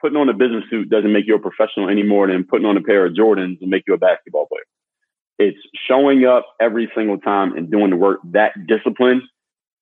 [0.00, 2.76] Putting on a business suit doesn't make you a professional any more than putting on
[2.76, 4.62] a pair of Jordans and make you a basketball player.
[5.40, 8.20] It's showing up every single time and doing the work.
[8.32, 9.22] That discipline,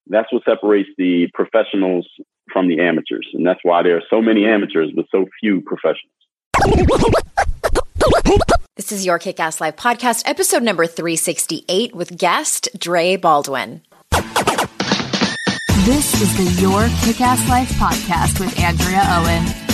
[0.06, 2.08] that's what separates the professionals
[2.50, 3.28] from the amateurs.
[3.34, 6.12] And that's why there are so many amateurs, but so few professionals.
[8.76, 13.82] This is your Kick Ass Life podcast, episode number 368 with guest Dre Baldwin.
[15.84, 19.65] This is the Your Kick Ass Life podcast with Andrea Owen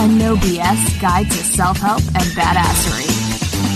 [0.00, 3.04] a no BS guide to self help and badassery.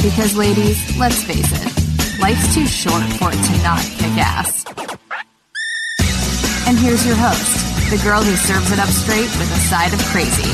[0.03, 4.65] Because, ladies, let's face it, life's too short for it to not kick ass.
[6.67, 10.01] And here's your host, the girl who serves it up straight with a side of
[10.07, 10.49] crazy,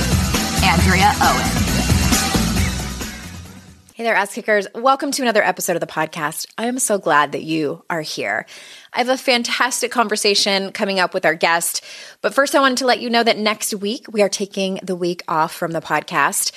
[0.66, 1.80] Andrea Owen.
[4.01, 4.67] Hey there, ass kickers.
[4.75, 6.47] Welcome to another episode of the podcast.
[6.56, 8.47] I am so glad that you are here.
[8.95, 11.84] I have a fantastic conversation coming up with our guest.
[12.23, 14.97] But first, I wanted to let you know that next week we are taking the
[14.97, 16.53] week off from the podcast.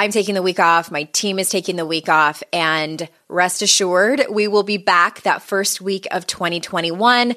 [0.00, 0.90] I'm taking the week off.
[0.90, 2.42] My team is taking the week off.
[2.54, 7.34] And rest assured, we will be back that first week of 2021.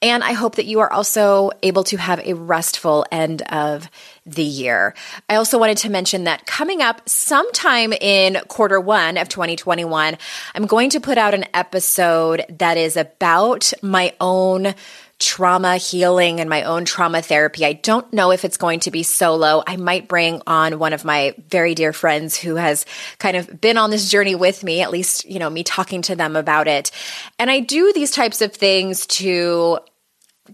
[0.00, 3.90] And I hope that you are also able to have a restful end of
[4.24, 4.94] the year.
[5.28, 10.16] I also wanted to mention that coming up sometime in quarter one of 2021,
[10.54, 14.74] I'm going to put out an episode that is about my own
[15.18, 17.64] trauma healing and my own trauma therapy.
[17.64, 19.62] I don't know if it's going to be solo.
[19.66, 22.84] I might bring on one of my very dear friends who has
[23.18, 26.16] kind of been on this journey with me, at least, you know, me talking to
[26.16, 26.90] them about it.
[27.38, 29.78] And I do these types of things to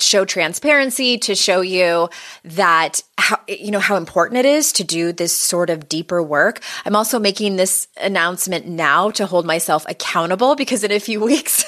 [0.01, 2.09] show transparency to show you
[2.45, 6.61] that how you know how important it is to do this sort of deeper work.
[6.85, 11.65] I'm also making this announcement now to hold myself accountable because in a few weeks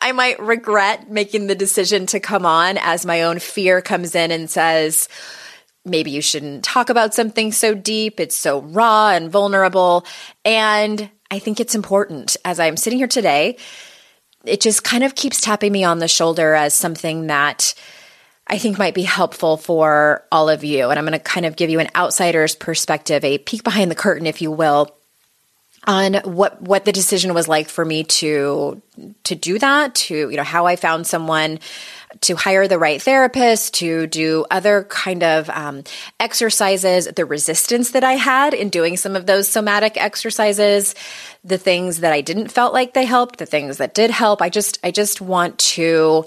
[0.00, 4.30] I might regret making the decision to come on as my own fear comes in
[4.30, 5.08] and says
[5.84, 10.04] maybe you shouldn't talk about something so deep, it's so raw and vulnerable.
[10.44, 12.36] And I think it's important.
[12.44, 13.56] As I'm sitting here today
[14.44, 17.74] it just kind of keeps tapping me on the shoulder as something that
[18.46, 20.88] I think might be helpful for all of you.
[20.88, 23.94] And I'm going to kind of give you an outsider's perspective, a peek behind the
[23.94, 24.94] curtain, if you will,
[25.86, 28.82] on what what the decision was like for me to
[29.24, 31.60] to do that, to you know how I found someone
[32.20, 35.84] to hire the right therapist, to do other kind of um,
[36.18, 40.94] exercises, the resistance that I had in doing some of those somatic exercises,
[41.44, 44.42] the things that I didn't felt like they helped, the things that did help.
[44.42, 46.24] I just, I just want to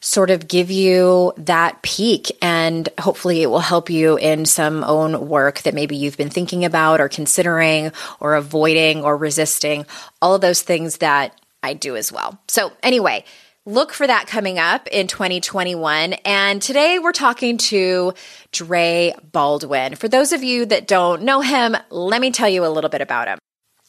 [0.00, 5.28] sort of give you that peek and hopefully it will help you in some own
[5.28, 7.90] work that maybe you've been thinking about or considering
[8.20, 9.84] or avoiding or resisting
[10.22, 12.38] all of those things that I do as well.
[12.46, 13.24] So anyway,
[13.68, 16.12] Look for that coming up in 2021.
[16.24, 18.14] And today we're talking to
[18.52, 19.96] Dre Baldwin.
[19.96, 23.00] For those of you that don't know him, let me tell you a little bit
[23.00, 23.40] about him.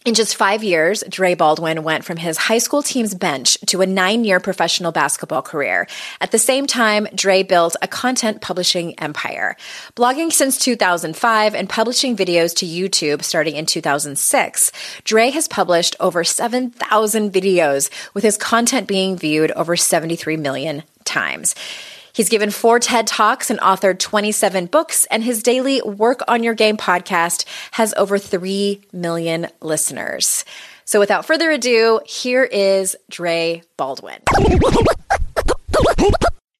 [0.08, 3.86] In just five years, Dre Baldwin went from his high school team's bench to a
[3.86, 5.86] nine year professional basketball career.
[6.22, 9.58] At the same time, Dre built a content publishing empire.
[9.98, 14.72] Blogging since 2005 and publishing videos to YouTube starting in 2006,
[15.04, 21.54] Dre has published over 7,000 videos, with his content being viewed over 73 million times.
[22.18, 26.56] He's given four TED Talks and authored 27 books, and his daily Work on Your
[26.56, 30.44] Game podcast has over 3 million listeners.
[30.84, 34.24] So without further ado, here is Dre Baldwin.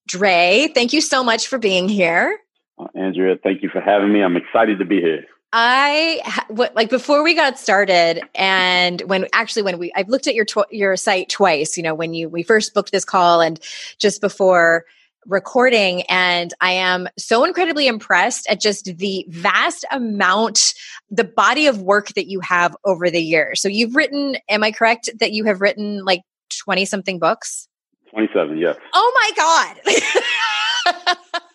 [0.08, 2.38] Dre, thank you so much for being here.
[2.78, 4.22] Uh, Andrea, thank you for having me.
[4.22, 5.26] I'm excited to be here.
[5.54, 10.36] I what like before we got started, and when actually when we I've looked at
[10.36, 11.78] your tw- your site twice.
[11.78, 13.60] You know, when you we first booked this call, and
[13.98, 14.86] just before
[15.28, 20.74] recording, and I am so incredibly impressed at just the vast amount,
[21.10, 23.62] the body of work that you have over the years.
[23.62, 24.38] So you've written.
[24.50, 26.22] Am I correct that you have written like
[26.64, 27.68] twenty something books?
[28.12, 28.58] Twenty seven.
[28.58, 28.78] Yes.
[28.94, 31.42] Oh my god.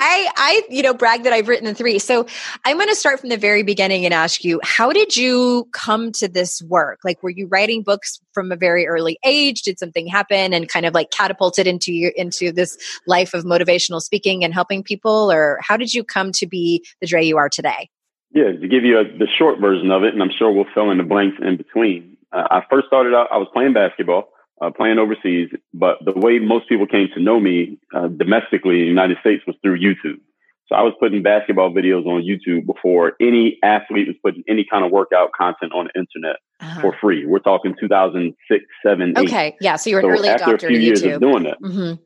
[0.00, 1.98] I, I, you know, brag that I've written three.
[1.98, 2.26] So
[2.64, 6.10] I'm going to start from the very beginning and ask you, how did you come
[6.12, 7.00] to this work?
[7.04, 9.62] Like, were you writing books from a very early age?
[9.62, 14.00] Did something happen and kind of like catapulted into your, into this life of motivational
[14.00, 15.30] speaking and helping people?
[15.30, 17.90] Or how did you come to be the Dre you are today?
[18.32, 20.90] Yeah, to give you a, the short version of it, and I'm sure we'll fill
[20.90, 22.16] in the blanks in between.
[22.32, 24.28] Uh, I first started out, I was playing basketball
[24.60, 25.50] uh, playing overseas.
[25.72, 29.42] But the way most people came to know me uh, domestically in the United States
[29.46, 30.20] was through YouTube.
[30.68, 34.84] So I was putting basketball videos on YouTube before any athlete was putting any kind
[34.84, 36.80] of workout content on the internet uh-huh.
[36.80, 37.26] for free.
[37.26, 39.26] We're talking 2006, 7, 8.
[39.26, 39.56] Okay.
[39.60, 39.74] Yeah.
[39.74, 41.14] So you were an so early after adopter a few years YouTube.
[41.16, 41.60] of doing that.
[41.60, 42.02] Mm-hmm.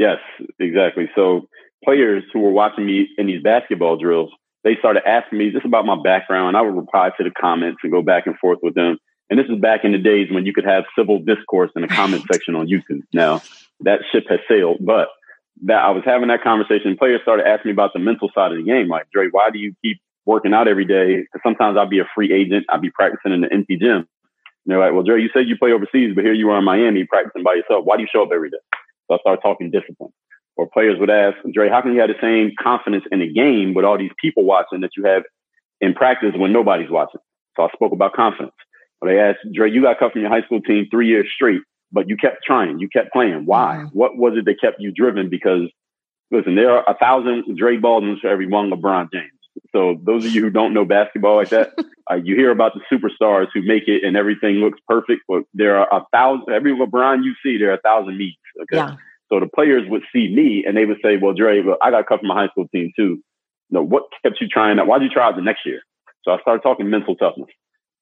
[0.00, 0.18] Yes,
[0.58, 1.10] exactly.
[1.14, 1.42] So
[1.84, 4.30] players who were watching me in these basketball drills,
[4.64, 6.56] they started asking me just about my background.
[6.56, 8.98] I would reply to the comments and go back and forth with them.
[9.32, 11.88] And this is back in the days when you could have civil discourse in the
[11.88, 13.00] comment section on YouTube.
[13.14, 13.40] Now
[13.80, 15.08] that ship has sailed, but
[15.64, 16.98] that I was having that conversation.
[16.98, 18.88] Players started asking me about the mental side of the game.
[18.88, 21.22] Like, Dre, why do you keep working out every day?
[21.22, 22.66] Because sometimes I'll be a free agent.
[22.68, 24.04] I'll be practicing in the empty gym.
[24.04, 24.06] And
[24.66, 27.06] they're like, well, Dre, you said you play overseas, but here you are in Miami
[27.06, 27.86] practicing by yourself.
[27.86, 28.60] Why do you show up every day?
[29.08, 30.12] So I started talking discipline.
[30.56, 33.72] Or players would ask, Dre, how can you have the same confidence in the game
[33.72, 35.22] with all these people watching that you have
[35.80, 37.22] in practice when nobody's watching?
[37.56, 38.52] So I spoke about confidence.
[39.04, 41.60] They asked Dre, you got cut from your high school team three years straight,
[41.90, 43.46] but you kept trying, you kept playing.
[43.46, 43.76] Why?
[43.78, 43.98] Mm-hmm.
[43.98, 45.28] What was it that kept you driven?
[45.28, 45.70] Because
[46.30, 49.30] listen, there are a thousand Dre Baldwins for every one LeBron James.
[49.74, 51.72] So those of you who don't know basketball like that,
[52.10, 55.76] uh, you hear about the superstars who make it and everything looks perfect, but there
[55.76, 56.52] are a thousand.
[56.52, 58.36] Every LeBron you see, there are a thousand meets.
[58.62, 58.76] Okay.
[58.76, 58.96] Yeah.
[59.30, 62.06] So the players would see me and they would say, "Well, Dre, well, I got
[62.06, 63.22] cut from my high school team too.
[63.68, 64.86] You know, what kept you trying that?
[64.86, 65.80] Why did you try out the next year?"
[66.22, 67.48] So I started talking mental toughness.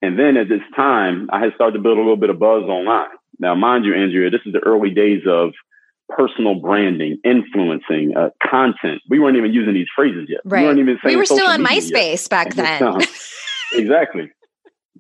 [0.02, 2.64] And then at this time, I had started to build a little bit of buzz
[2.64, 3.08] online.
[3.38, 5.52] Now, mind you, Andrea, this is the early days of
[6.08, 9.00] personal branding, influencing, uh, content.
[9.08, 10.40] We weren't even using these phrases yet.
[10.44, 10.60] Right.
[10.60, 12.30] We weren't even saying We were still on MySpace yet.
[12.30, 13.00] back then.
[13.74, 14.30] exactly.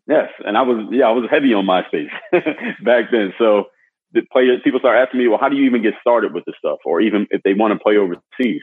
[0.06, 2.10] Yes, and I was yeah I was heavy on MySpace
[2.84, 3.32] back then.
[3.38, 3.66] So
[4.12, 6.56] the players people start asking me, well, how do you even get started with this
[6.58, 8.62] stuff, or even if they want to play overseas?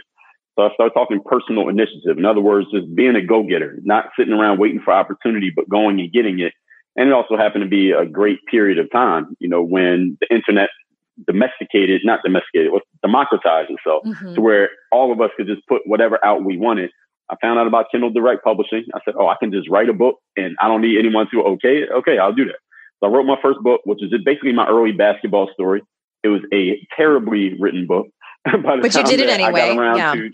[0.58, 2.18] So I started talking personal initiative.
[2.18, 5.70] In other words, just being a go getter, not sitting around waiting for opportunity, but
[5.70, 6.54] going and getting it.
[6.96, 10.34] And it also happened to be a great period of time, you know, when the
[10.34, 10.70] internet
[11.28, 14.34] domesticated, not domesticated, was democratized itself mm-hmm.
[14.34, 16.90] to where all of us could just put whatever out we wanted.
[17.30, 18.86] I found out about Kindle Direct Publishing.
[18.96, 21.44] I said, oh, I can just write a book and I don't need anyone to
[21.44, 21.90] okay it.
[21.92, 22.58] Okay, I'll do that.
[23.00, 25.84] So I wrote my first book, which is basically my early basketball story.
[26.24, 28.08] It was a terribly written book.
[28.82, 29.76] but you did it anyway.
[29.76, 30.14] yeah.
[30.14, 30.32] To,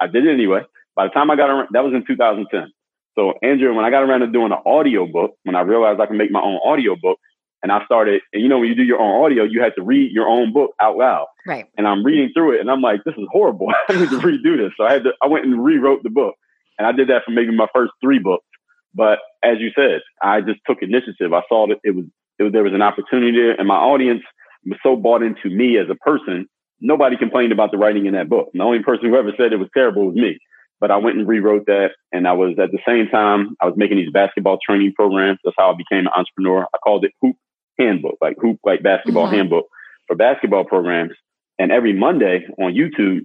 [0.00, 0.62] I did it anyway.
[0.94, 2.72] By the time I got around, that was in 2010.
[3.14, 6.06] So Andrea, when I got around to doing an audio book, when I realized I
[6.06, 7.18] can make my own audio book,
[7.62, 9.82] and I started, and you know, when you do your own audio, you had to
[9.82, 11.26] read your own book out loud.
[11.46, 11.66] Right.
[11.76, 13.68] And I'm reading through it, and I'm like, this is horrible.
[13.88, 14.72] I need to redo this.
[14.76, 16.34] So I had to, I went and rewrote the book,
[16.78, 18.46] and I did that for maybe my first three books.
[18.94, 21.32] But as you said, I just took initiative.
[21.32, 22.04] I saw that it was,
[22.38, 24.22] it was there was an opportunity, there, and my audience
[24.66, 26.48] was so bought into me as a person
[26.82, 28.50] nobody complained about the writing in that book.
[28.52, 30.38] The only person who ever said it was terrible was me.
[30.80, 31.90] But I went and rewrote that.
[32.10, 35.38] And I was at the same time, I was making these basketball training programs.
[35.44, 36.66] That's how I became an entrepreneur.
[36.74, 37.36] I called it Hoop
[37.78, 39.36] Handbook, like Hoop, like basketball mm-hmm.
[39.36, 39.66] handbook
[40.08, 41.12] for basketball programs.
[41.58, 43.20] And every Monday on YouTube,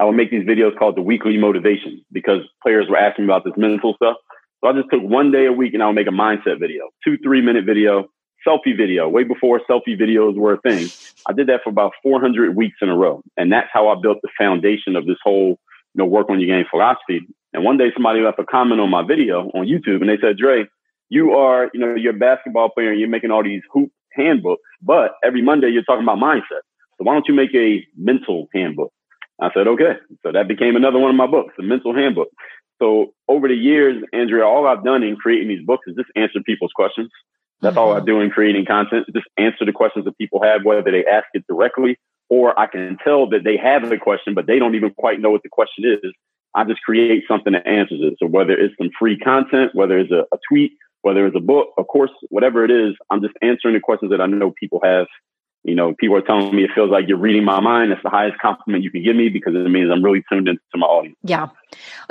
[0.00, 3.54] I would make these videos called the weekly motivation because players were asking about this
[3.56, 4.16] mental stuff.
[4.60, 6.88] So I just took one day a week and I would make a mindset video,
[7.04, 8.08] two, three minute video
[8.46, 10.88] selfie video, way before selfie videos were a thing.
[11.26, 13.22] I did that for about 400 weeks in a row.
[13.36, 15.58] And that's how I built the foundation of this whole,
[15.94, 17.20] you know, work on your game philosophy.
[17.52, 20.38] And one day somebody left a comment on my video on YouTube and they said,
[20.38, 20.66] Dre,
[21.08, 24.62] you are, you know, you're a basketball player and you're making all these hoop handbooks,
[24.80, 26.62] but every Monday you're talking about mindset.
[26.96, 28.92] So why don't you make a mental handbook?
[29.40, 29.94] I said, okay.
[30.22, 32.28] So that became another one of my books, the mental handbook.
[32.80, 36.40] So over the years, Andrea, all I've done in creating these books is just answer
[36.44, 37.10] people's questions.
[37.62, 37.78] That's mm-hmm.
[37.78, 38.06] all I mm-hmm.
[38.06, 39.06] do in creating content.
[39.14, 41.96] Just answer the questions that people have, whether they ask it directly
[42.32, 45.30] or I can tell that they have the question, but they don't even quite know
[45.30, 46.12] what the question is.
[46.54, 48.14] I just create something that answers it.
[48.18, 51.74] So whether it's some free content, whether it's a, a tweet, whether it's a book,
[51.76, 55.08] of course, whatever it is, I'm just answering the questions that I know people have
[55.64, 57.92] You know, people are telling me it feels like you're reading my mind.
[57.92, 60.60] That's the highest compliment you can give me because it means I'm really tuned into
[60.74, 61.16] my audience.
[61.22, 61.50] Yeah.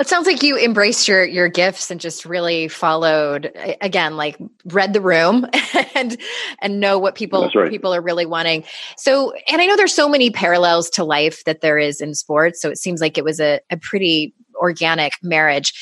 [0.00, 4.94] It sounds like you embraced your your gifts and just really followed again, like read
[4.94, 5.46] the room
[5.94, 6.16] and
[6.62, 7.70] and know what people right.
[7.70, 8.64] people are really wanting.
[8.96, 12.60] So and I know there's so many parallels to life that there is in sports.
[12.62, 15.74] So it seems like it was a, a pretty organic marriage.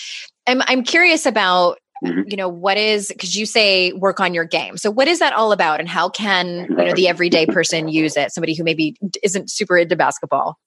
[0.49, 2.23] I'm I'm curious about Mm-hmm.
[2.28, 4.78] you know what is because you say work on your game.
[4.78, 8.16] So what is that all about and how can you know the everyday person use
[8.16, 8.33] it?
[8.33, 10.59] Somebody who maybe isn't super into basketball.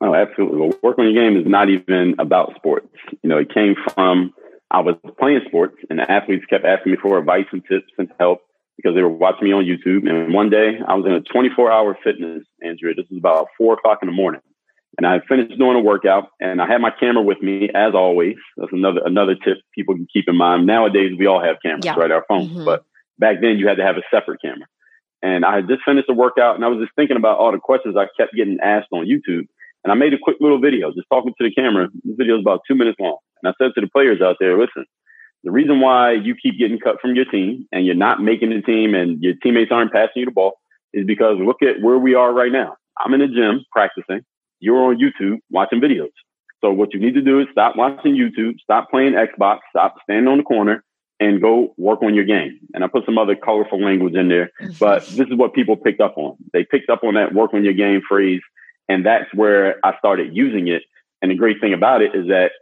[0.00, 0.58] Oh absolutely.
[0.58, 2.88] Well work on your game is not even about sports.
[3.22, 4.34] You know it came from
[4.72, 8.40] i was playing sports and athletes kept asking me for advice and tips and help
[8.76, 10.08] because they were watching me on youtube.
[10.08, 12.94] And one day i was in a 24 hour fitness andrea.
[12.94, 14.40] This was about four o'clock in the morning
[14.98, 18.36] and I finished doing a workout and I had my camera with me as always.
[18.56, 20.66] That's another another tip people can keep in mind.
[20.66, 21.94] Nowadays we all have cameras, yeah.
[21.94, 22.10] right?
[22.10, 22.50] Our phones.
[22.50, 22.64] Mm-hmm.
[22.64, 22.84] But
[23.18, 24.66] back then you had to have a separate camera.
[25.22, 27.58] And I had just finished the workout and I was just thinking about all the
[27.58, 29.46] questions I kept getting asked on YouTube.
[29.84, 31.88] And I made a quick little video just talking to the camera.
[32.04, 33.18] This video is about two minutes long.
[33.42, 34.84] And I said to the players out there, listen,
[35.42, 38.62] the reason why you keep getting cut from your team and you're not making the
[38.62, 40.60] team and your teammates aren't passing you the ball
[40.92, 42.76] is because look at where we are right now.
[43.02, 44.24] I'm in the gym practicing
[44.62, 46.12] you're on YouTube watching videos.
[46.62, 50.28] So what you need to do is stop watching YouTube, stop playing Xbox, stop standing
[50.28, 50.84] on the corner,
[51.18, 52.60] and go work on your game.
[52.72, 54.72] And I put some other colorful language in there, mm-hmm.
[54.78, 56.36] but this is what people picked up on.
[56.52, 58.40] They picked up on that work on your game phrase,
[58.88, 60.82] and that's where I started using it.
[61.20, 62.52] And the great thing about it is that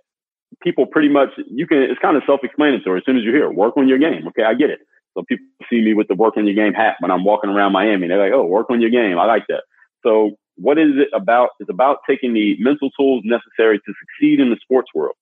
[0.63, 3.77] people pretty much you can it's kind of self-explanatory as soon as you hear work
[3.77, 4.27] on your game.
[4.29, 4.81] Okay, I get it.
[5.15, 7.73] So people see me with the work on your game hat when I'm walking around
[7.73, 8.09] Miami.
[8.09, 9.19] They're like, oh, work on your game.
[9.19, 9.65] I like that.
[10.03, 11.51] So what is it about?
[11.59, 15.15] It's about taking the mental tools necessary to succeed in the sports world,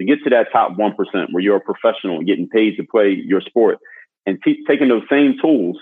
[0.00, 0.92] to get to that top 1%
[1.30, 3.78] where you're a professional and getting paid to play your sport,
[4.24, 5.76] and t- taking those same tools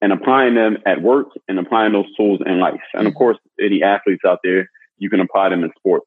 [0.00, 2.80] and applying them at work and applying those tools in life.
[2.94, 3.18] And of mm-hmm.
[3.18, 6.06] course, any athletes out there, you can apply them in sports.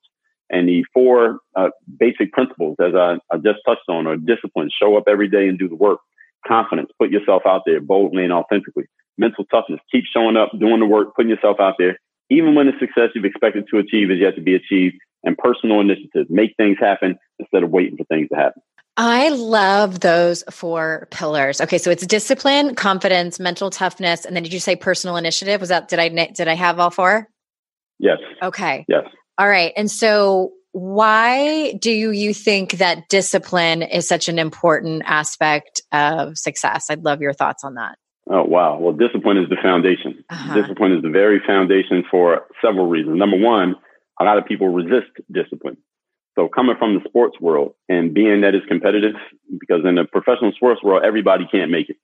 [0.50, 4.98] And the four uh, basic principles, as I, I just touched on, are discipline, show
[4.98, 6.00] up every day and do the work,
[6.48, 8.86] confidence, put yourself out there boldly and authentically,
[9.18, 11.98] mental toughness, keep showing up, doing the work, putting yourself out there,
[12.30, 15.80] even when the success you've expected to achieve is yet to be achieved, and personal
[15.80, 18.62] initiatives make things happen instead of waiting for things to happen.
[18.96, 21.60] I love those four pillars.
[21.60, 25.60] Okay, so it's discipline, confidence, mental toughness, and then did you say personal initiative?
[25.60, 27.28] Was that did I did I have all four?
[28.00, 28.18] Yes.
[28.42, 28.86] Okay.
[28.88, 29.06] Yes.
[29.38, 29.74] All right.
[29.76, 36.86] And so why do you think that discipline is such an important aspect of success?
[36.90, 37.98] I'd love your thoughts on that.
[38.30, 38.80] Oh, wow.
[38.80, 40.24] Well, discipline is the foundation.
[40.30, 40.54] Uh-huh.
[40.62, 43.18] Discipline is the very foundation for several reasons.
[43.18, 43.76] Number one,
[44.20, 45.78] a lot of people resist discipline.
[46.36, 49.16] So coming from the sports world and being that it's competitive,
[49.60, 51.98] because in the professional sports world, everybody can't make it.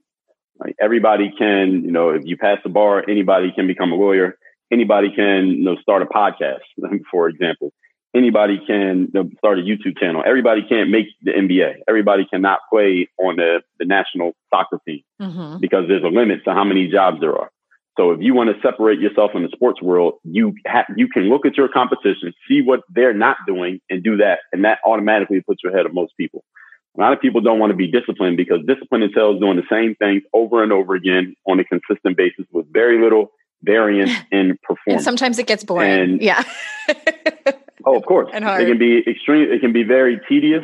[0.60, 0.76] Right?
[0.80, 4.38] Everybody can, you know, if you pass the bar, anybody can become a lawyer.
[4.72, 6.60] Anybody can, you know, start a podcast,
[7.12, 7.74] for example
[8.20, 10.22] anybody can start a YouTube channel.
[10.26, 11.76] Everybody can't make the NBA.
[11.88, 15.60] Everybody cannot play on the, the national soccer team mm-hmm.
[15.60, 17.50] because there's a limit to how many jobs there are.
[17.98, 21.24] So if you want to separate yourself in the sports world, you ha- you can
[21.24, 25.42] look at your competition, see what they're not doing, and do that, and that automatically
[25.42, 26.44] puts you ahead of most people.
[26.98, 29.96] A lot of people don't want to be disciplined because discipline entails doing the same
[29.96, 33.32] things over and over again on a consistent basis with very little
[33.64, 35.00] variance in performance.
[35.00, 35.92] and sometimes it gets boring.
[35.92, 36.44] And yeah.
[37.86, 38.30] Oh, of course.
[38.34, 38.62] And hard.
[38.62, 39.52] It can be extreme.
[39.52, 40.64] It can be very tedious.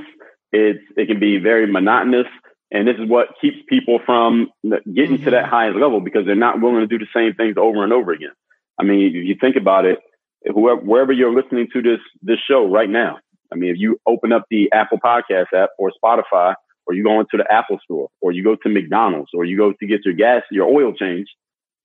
[0.51, 2.27] It's it can be very monotonous,
[2.71, 5.23] and this is what keeps people from getting mm-hmm.
[5.25, 7.91] to that highest level because they're not willing to do the same things over and
[7.91, 8.31] over again.
[8.79, 9.99] I mean, if you think about it,
[10.53, 13.17] whoever, wherever you're listening to this this show right now,
[13.51, 16.55] I mean, if you open up the Apple Podcast app or Spotify,
[16.87, 19.73] or you go into the Apple Store, or you go to McDonald's, or you go
[19.73, 21.27] to get your gas, your oil change,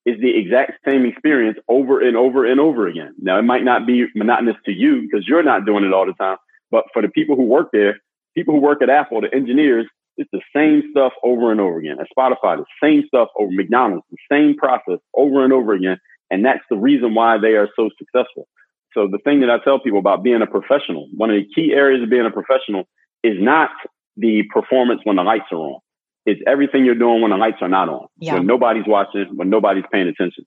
[0.05, 3.13] is the exact same experience over and over and over again.
[3.19, 6.13] Now, it might not be monotonous to you because you're not doing it all the
[6.13, 6.37] time,
[6.71, 7.99] but for the people who work there,
[8.35, 9.85] people who work at Apple, the engineers,
[10.17, 11.97] it's the same stuff over and over again.
[11.99, 15.97] At Spotify, the same stuff over McDonald's, the same process over and over again.
[16.29, 18.47] And that's the reason why they are so successful.
[18.93, 21.73] So the thing that I tell people about being a professional, one of the key
[21.73, 22.85] areas of being a professional
[23.23, 23.69] is not
[24.17, 25.79] the performance when the lights are on.
[26.25, 28.35] It's everything you're doing when the lights are not on, yeah.
[28.35, 30.45] when nobody's watching, when nobody's paying attention.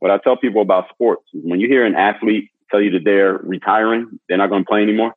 [0.00, 3.04] What I tell people about sports is when you hear an athlete tell you that
[3.04, 5.14] they're retiring, they're not going to play anymore,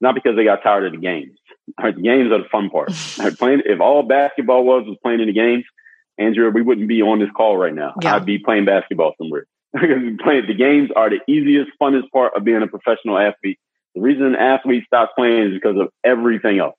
[0.00, 1.36] not because they got tired of the games.
[1.80, 2.92] Right, the games are the fun part.
[3.18, 5.64] Right, playing, if all basketball was was playing in the games,
[6.18, 7.94] Andrea, we wouldn't be on this call right now.
[8.02, 8.16] Yeah.
[8.16, 9.46] I'd be playing basketball somewhere.
[9.76, 13.58] playing the games are the easiest, funnest part of being a professional athlete.
[13.94, 16.76] The reason an athlete stops playing is because of everything else.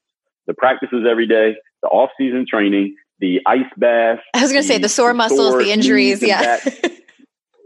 [0.48, 4.20] The practices every day, the off-season training, the ice bath.
[4.34, 6.22] I was going to say the sore muscles, the injuries.
[6.22, 6.58] Yeah.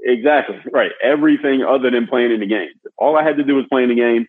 [0.03, 0.59] exactly.
[0.71, 0.91] Right.
[1.03, 2.69] Everything other than playing in the game.
[2.97, 4.27] all I had to do was play in the game,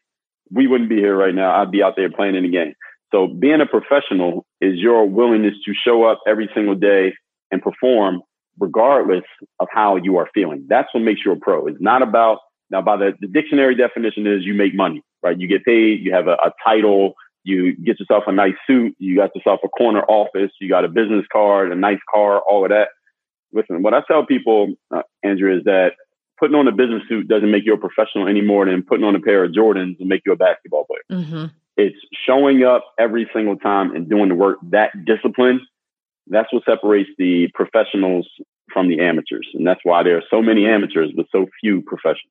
[0.50, 1.60] we wouldn't be here right now.
[1.60, 2.74] I'd be out there playing in the game.
[3.12, 7.14] So being a professional is your willingness to show up every single day
[7.50, 8.22] and perform
[8.58, 9.24] regardless
[9.60, 10.66] of how you are feeling.
[10.68, 11.66] That's what makes you a pro.
[11.66, 12.38] It's not about
[12.70, 15.38] now by the, the dictionary definition is you make money, right?
[15.38, 17.14] You get paid, you have a, a title,
[17.44, 20.88] you get yourself a nice suit, you got yourself a corner office, you got a
[20.88, 22.88] business card, a nice car, all of that.
[23.52, 25.92] Listen, what I tell people, uh, Andrea, is that
[26.38, 29.14] putting on a business suit doesn't make you a professional any more than putting on
[29.14, 31.20] a pair of Jordans and make you a basketball player.
[31.20, 31.44] Mm-hmm.
[31.76, 31.96] It's
[32.26, 34.58] showing up every single time and doing the work.
[34.70, 35.60] That discipline,
[36.26, 38.28] that's what separates the professionals
[38.72, 39.48] from the amateurs.
[39.54, 42.30] And that's why there are so many amateurs, but so few professionals.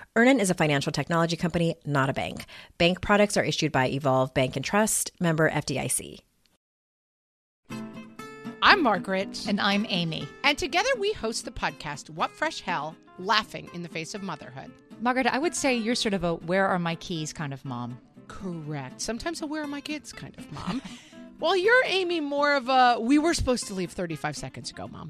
[0.17, 2.43] Earnin is a financial technology company, not a bank.
[2.77, 6.19] Bank products are issued by Evolve Bank and Trust, member FDIC.
[8.61, 9.45] I'm Margaret.
[9.47, 10.27] And I'm Amy.
[10.43, 14.69] And together we host the podcast, What Fresh Hell Laughing in the Face of Motherhood.
[14.99, 17.97] Margaret, I would say you're sort of a where are my keys kind of mom.
[18.27, 18.99] Correct.
[18.99, 20.81] Sometimes a where are my kids kind of mom.
[21.39, 25.09] well, you're Amy more of a we were supposed to leave 35 seconds ago, mom.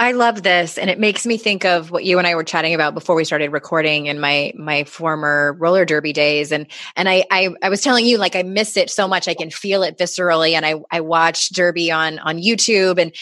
[0.00, 2.72] I love this and it makes me think of what you and I were chatting
[2.72, 7.24] about before we started recording in my my former roller derby days and and I
[7.32, 9.26] I, I was telling you like I miss it so much.
[9.26, 13.12] I can feel it viscerally and I I watch derby on on YouTube and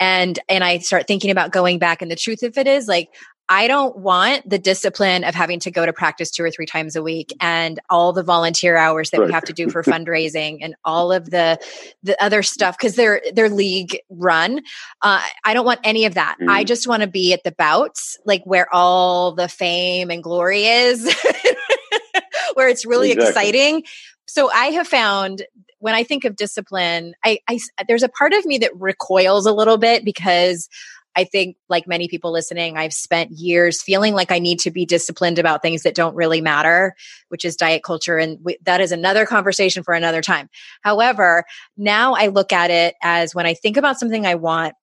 [0.00, 3.10] and and I start thinking about going back and the truth of it is like
[3.48, 6.96] I don't want the discipline of having to go to practice two or three times
[6.96, 9.26] a week and all the volunteer hours that right.
[9.26, 11.58] we have to do for fundraising and all of the
[12.02, 14.60] the other stuff because they're they're league run.
[15.02, 16.36] Uh, I don't want any of that.
[16.40, 16.48] Mm.
[16.48, 20.64] I just want to be at the bouts, like where all the fame and glory
[20.64, 21.14] is,
[22.54, 23.28] where it's really exactly.
[23.28, 23.84] exciting.
[24.26, 25.42] So I have found
[25.80, 29.52] when I think of discipline, I, I there's a part of me that recoils a
[29.52, 30.70] little bit because
[31.16, 34.84] I think, like many people listening, I've spent years feeling like I need to be
[34.84, 36.94] disciplined about things that don't really matter,
[37.28, 38.18] which is diet culture.
[38.18, 40.48] And we, that is another conversation for another time.
[40.82, 41.44] However,
[41.76, 44.74] now I look at it as when I think about something I want,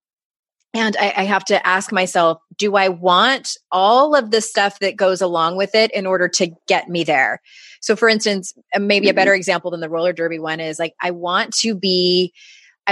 [0.74, 4.96] and I, I, have to ask myself, do I want all of the stuff that
[4.96, 7.42] goes along with it in order to get me there?
[7.82, 9.16] So, for instance, maybe a mm-hmm.
[9.18, 12.34] better example than the roller derby one is like, I want to be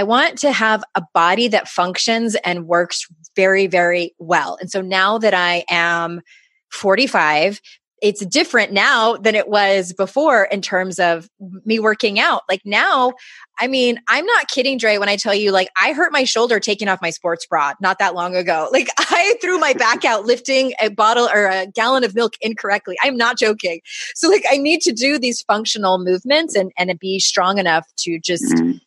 [0.00, 4.56] I want to have a body that functions and works very, very well.
[4.58, 6.22] And so now that I am
[6.70, 7.60] 45,
[8.00, 11.28] it's different now than it was before in terms of
[11.66, 12.44] me working out.
[12.48, 13.12] Like now,
[13.58, 16.60] I mean, I'm not kidding, Dre, when I tell you, like, I hurt my shoulder
[16.60, 18.70] taking off my sports bra not that long ago.
[18.72, 22.96] Like, I threw my back out lifting a bottle or a gallon of milk incorrectly.
[23.02, 23.80] I'm not joking.
[24.14, 28.18] So, like, I need to do these functional movements and, and be strong enough to
[28.18, 28.78] just mm-hmm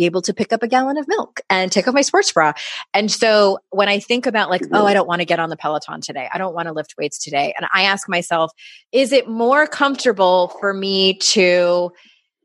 [0.00, 2.54] be able to pick up a gallon of milk and take off my sports bra.
[2.94, 5.58] And so when I think about like, oh, I don't want to get on the
[5.58, 6.26] Peloton today.
[6.32, 7.52] I don't want to lift weights today.
[7.58, 8.50] And I ask myself,
[8.92, 11.92] is it more comfortable for me to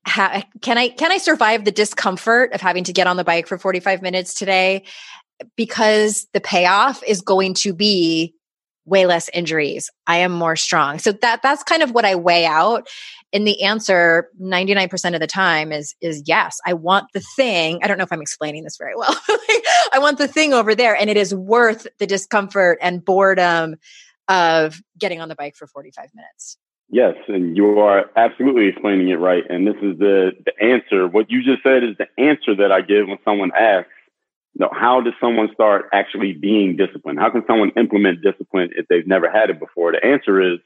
[0.06, 3.48] ha- can I can I survive the discomfort of having to get on the bike
[3.48, 4.84] for 45 minutes today
[5.56, 8.35] because the payoff is going to be
[8.86, 9.89] way less injuries.
[10.08, 11.00] I am more strong.
[11.00, 12.88] So that that's kind of what I weigh out.
[13.34, 16.58] And the answer 99% of the time is is yes.
[16.65, 17.80] I want the thing.
[17.84, 19.15] I don't know if I'm explaining this very well.
[19.91, 23.76] I want the thing over there and it is worth the discomfort and boredom
[24.28, 26.58] of getting on the bike for 45 minutes.
[26.89, 29.43] Yes, and you are absolutely explaining it right.
[29.50, 31.08] And this is the, the answer.
[31.08, 33.89] What you just said is the answer that I give when someone asks,
[34.56, 37.20] you know, how does someone start actually being disciplined?
[37.20, 39.91] How can someone implement discipline if they've never had it before?
[39.91, 40.60] The answer is,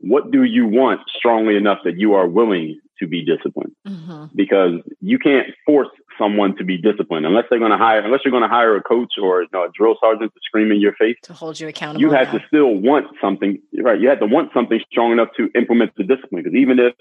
[0.00, 3.74] what do you want strongly enough that you are willing to be disciplined?
[3.86, 4.26] Mm-hmm.
[4.34, 8.32] Because you can't force someone to be disciplined unless they're going to hire, unless you're
[8.32, 10.94] going to hire a coach or you know, a drill sergeant to scream in your
[10.94, 12.00] face to hold you accountable.
[12.00, 14.00] You have to still want something, right?
[14.00, 16.42] You have to want something strong enough to implement the discipline.
[16.42, 16.94] Because even if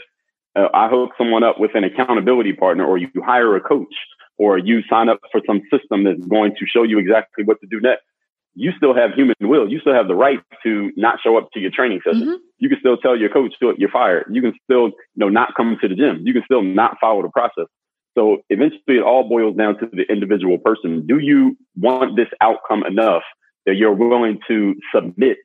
[0.55, 3.93] uh, I hook someone up with an accountability partner, or you hire a coach,
[4.37, 7.67] or you sign up for some system that's going to show you exactly what to
[7.67, 8.03] do next,
[8.55, 9.69] you still have human will.
[9.69, 12.21] You still have the right to not show up to your training session.
[12.21, 12.43] Mm-hmm.
[12.57, 14.25] You can still tell your coach you're fired.
[14.31, 16.21] You can still, you know, not come to the gym.
[16.23, 17.65] You can still not follow the process.
[18.17, 21.05] So eventually it all boils down to the individual person.
[21.05, 23.21] Do you want this outcome enough
[23.67, 25.37] that you're willing to submit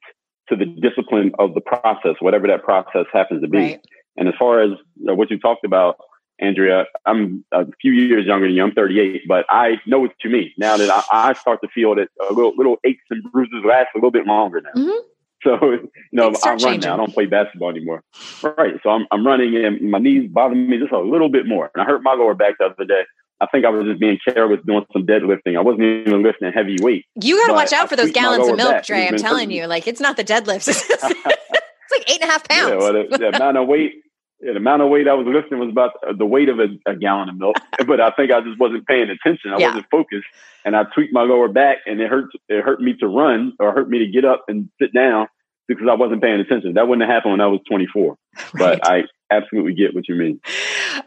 [0.48, 3.58] to the discipline of the process, whatever that process happens to be?
[3.58, 3.80] Right.
[4.16, 5.96] And as far as what you talked about,
[6.42, 8.64] Andrea, I'm a few years younger than you.
[8.64, 11.94] I'm 38, but I know what you mean now that I, I start to feel
[11.94, 14.82] that a little, little aches and bruises last a little bit longer now.
[14.82, 15.06] Mm-hmm.
[15.44, 16.80] So, you know, I run changing.
[16.88, 16.94] now.
[16.94, 18.02] I don't play basketball anymore.
[18.42, 18.74] Right.
[18.82, 21.70] So I'm, I'm running and my knees bother me just a little bit more.
[21.74, 23.02] And I hurt my lower back the other day.
[23.40, 25.56] I think I was just being careless doing some deadlifting.
[25.56, 27.06] I wasn't even lifting heavy weight.
[27.20, 29.08] You got to watch out for those gallons of milk, Dre.
[29.08, 30.68] I'm telling you, like it's not the deadlifts.
[30.90, 32.70] it's like eight and a half pounds.
[32.70, 33.94] Yeah, well, the, the amount of weight,
[34.42, 37.28] the amount of weight I was lifting was about the weight of a, a gallon
[37.28, 37.56] of milk.
[37.86, 39.52] but I think I just wasn't paying attention.
[39.52, 39.68] I yeah.
[39.68, 40.26] wasn't focused,
[40.64, 42.30] and I tweaked my lower back, and it hurt.
[42.48, 45.28] It hurt me to run, or hurt me to get up and sit down
[45.68, 46.74] because I wasn't paying attention.
[46.74, 48.08] That wouldn't have happened when I was 24.
[48.08, 48.50] Right.
[48.54, 50.40] But I absolutely get what you mean.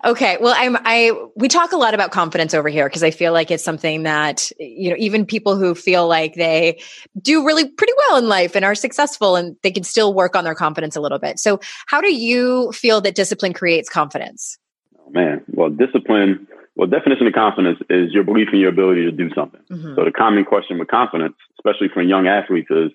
[0.06, 0.38] Okay.
[0.39, 3.52] Well, I'm I we talk a lot about confidence over here because I feel like
[3.52, 6.82] it's something that you know even people who feel like they
[7.21, 10.43] do really pretty well in life and are successful and they can still work on
[10.43, 11.39] their confidence a little bit.
[11.39, 14.58] So, how do you feel that discipline creates confidence?
[15.00, 19.12] Oh, man, well, discipline well, definition of confidence is your belief in your ability to
[19.12, 19.62] do something.
[19.71, 19.95] Mm-hmm.
[19.95, 22.91] So the common question with confidence, especially for young athletes, is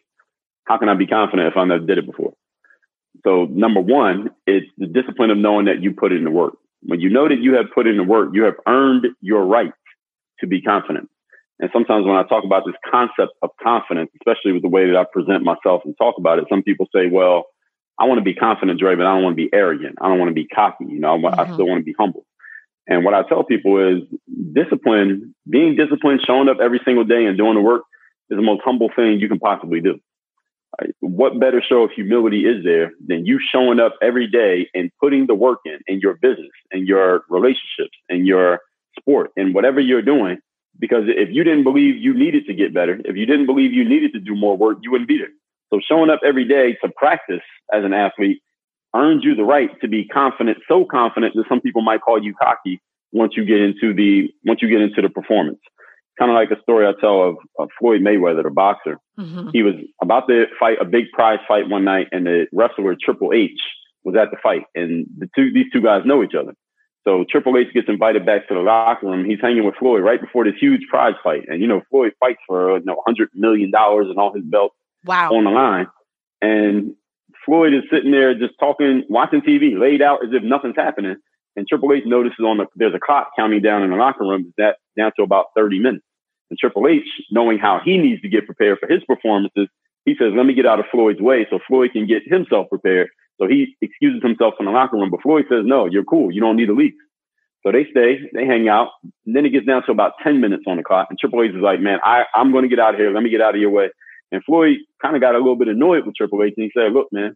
[0.65, 2.35] how can I be confident if I never did it before?
[3.25, 6.55] So number one, it's the discipline of knowing that you put in the work.
[6.83, 9.73] When you know that you have put in the work, you have earned your right
[10.41, 11.09] to be confident.
[11.59, 14.97] And sometimes when I talk about this concept of confidence, especially with the way that
[14.97, 17.45] I present myself and talk about it, some people say, well,
[17.99, 19.97] I want to be confident, Dre, but I don't want to be arrogant.
[20.01, 20.87] I don't want to be cocky.
[20.87, 21.41] You know, I, mm-hmm.
[21.41, 22.25] I still want to be humble.
[22.87, 24.03] And what I tell people is
[24.55, 27.83] discipline, being disciplined, showing up every single day and doing the work
[28.31, 30.01] is the most humble thing you can possibly do
[31.01, 35.27] what better show of humility is there than you showing up every day and putting
[35.27, 38.61] the work in in your business and your relationships and your
[38.99, 40.39] sport and whatever you're doing?
[40.79, 43.87] Because if you didn't believe you needed to get better if you didn't believe you
[43.89, 45.33] needed to do more work you wouldn't be there.
[45.71, 48.41] So showing up every day to practice as an athlete
[48.95, 52.35] earns you the right to be confident so confident that some people might call you
[52.35, 52.81] cocky
[53.13, 55.61] once you get into the once you get into the performance
[56.21, 58.99] kind of like a story I tell of, of Floyd Mayweather, the boxer.
[59.19, 59.49] Mm-hmm.
[59.53, 63.33] He was about to fight a big prize fight one night, and the wrestler Triple
[63.33, 63.59] H
[64.05, 66.55] was at the fight, and the two these two guys know each other.
[67.05, 69.25] So Triple H gets invited back to the locker room.
[69.25, 72.41] He's hanging with Floyd right before this huge prize fight, and you know Floyd fights
[72.47, 75.31] for you know hundred million dollars and all his belts wow.
[75.33, 75.87] on the line,
[76.43, 76.95] and
[77.47, 81.17] Floyd is sitting there just talking, watching TV, laid out as if nothing's happening.
[81.57, 84.53] And Triple H notices on the there's a clock counting down in the locker room
[84.59, 86.05] that down to about 30 minutes.
[86.51, 89.69] And Triple H, knowing how he needs to get prepared for his performances,
[90.05, 93.09] he says, let me get out of Floyd's way so Floyd can get himself prepared.
[93.41, 96.31] So he excuses himself from the locker room, but Floyd says, no, you're cool.
[96.31, 96.93] You don't need to leave.
[97.63, 98.89] So they stay, they hang out.
[99.27, 101.09] And then it gets down to about 10 minutes on the clock.
[101.11, 103.13] And Triple H is like, man, I, I'm going to get out of here.
[103.13, 103.91] Let me get out of your way.
[104.33, 106.55] And Floyd kind of got a little bit annoyed with Triple H.
[106.57, 107.35] And he said, look, man,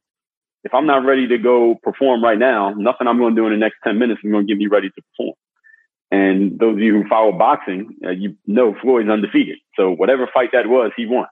[0.64, 3.52] if I'm not ready to go perform right now, nothing I'm going to do in
[3.52, 5.34] the next 10 minutes is going to get me ready to perform.
[6.10, 9.58] And those of you who follow boxing, uh, you know Floyd's undefeated.
[9.76, 11.26] So whatever fight that was, he won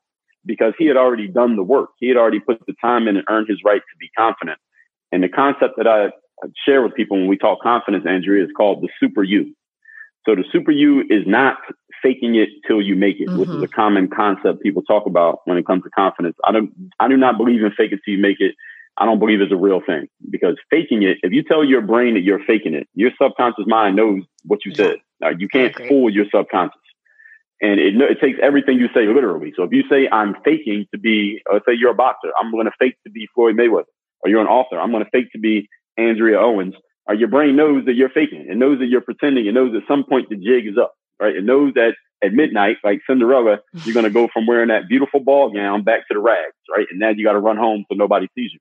[0.45, 1.91] because he had already done the work.
[1.99, 4.59] He had already put the time in and earned his right to be confident.
[5.13, 6.11] And the concept that I
[6.65, 9.55] share with people when we talk confidence, Andrea, is called the super you.
[10.27, 11.59] So the super you is not
[12.03, 13.39] faking it till you make it, mm-hmm.
[13.39, 13.65] which is mm-hmm.
[13.65, 16.37] a common concept people talk about when it comes to confidence.
[16.45, 18.55] I don't, I do not believe in fake it till you make it.
[18.99, 22.15] I don't believe it's a real thing because faking it, if you tell your brain
[22.15, 24.97] that you're faking it, your subconscious mind knows what you said.
[25.21, 26.79] Now, you can't fool your subconscious.
[27.63, 29.53] And it, it takes everything you say literally.
[29.57, 32.67] So if you say, I'm faking to be, let's say you're a boxer, I'm going
[32.67, 33.85] to fake to be Floyd Mayweather,
[34.21, 36.75] or you're an author, I'm going to fake to be Andrea Owens,
[37.07, 38.47] or your brain knows that you're faking.
[38.51, 39.47] It knows that you're pretending.
[39.47, 41.37] It knows at some point the jig is up, right?
[41.37, 45.21] It knows that at midnight, like Cinderella, you're going to go from wearing that beautiful
[45.21, 46.87] ball gown back to the rags, right?
[46.91, 48.59] And now you got to run home so nobody sees you.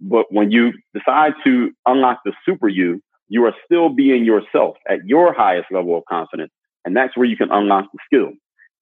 [0.00, 5.04] But when you decide to unlock the super you, you are still being yourself at
[5.04, 6.52] your highest level of confidence.
[6.84, 8.32] And that's where you can unlock the skill.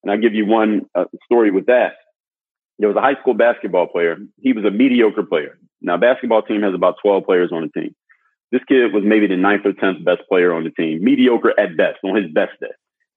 [0.03, 1.93] And I'll give you one uh, story with that.
[2.79, 4.17] There was a high school basketball player.
[4.39, 5.57] He was a mediocre player.
[5.81, 7.95] Now, basketball team has about 12 players on the team.
[8.51, 11.75] This kid was maybe the ninth or 10th best player on the team, mediocre at
[11.75, 12.71] best, on his best day.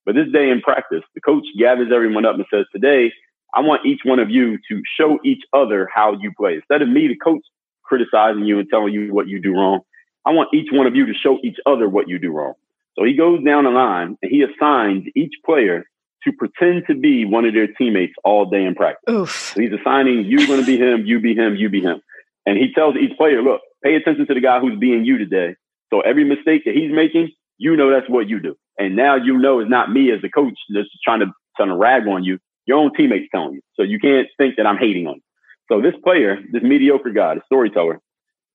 [0.04, 3.12] But this day in practice, the coach gathers everyone up and says, Today,
[3.54, 6.54] I want each one of you to show each other how you play.
[6.54, 7.42] Instead of me, the coach,
[7.90, 9.80] criticizing you and telling you what you do wrong,
[10.24, 12.54] I want each one of you to show each other what you do wrong.
[12.96, 15.84] So he goes down the line and he assigns each player
[16.24, 19.12] to pretend to be one of their teammates all day in practice.
[19.12, 19.52] Oof.
[19.54, 22.00] So he's assigning you going to be him, you be him, you be him.
[22.46, 25.56] And he tells each player, look, pay attention to the guy who's being you today.
[25.90, 28.54] So every mistake that he's making, you know that's what you do.
[28.78, 31.26] And now you know it's not me as the coach that's trying to
[31.56, 32.38] trying to rag on you.
[32.66, 33.60] Your own teammates telling you.
[33.74, 35.22] So you can't think that I'm hating on you.
[35.70, 38.00] So this player, this mediocre guy, the storyteller,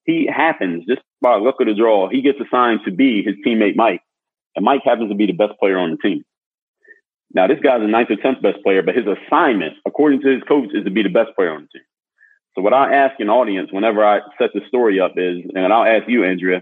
[0.03, 3.75] he happens just by luck of the draw, he gets assigned to be his teammate
[3.75, 4.01] Mike.
[4.55, 6.23] And Mike happens to be the best player on the team.
[7.33, 10.43] Now, this guy's the ninth or tenth best player, but his assignment, according to his
[10.43, 11.85] coach, is to be the best player on the team.
[12.55, 15.83] So what I ask an audience whenever I set the story up is, and I'll
[15.83, 16.61] ask you, Andrea,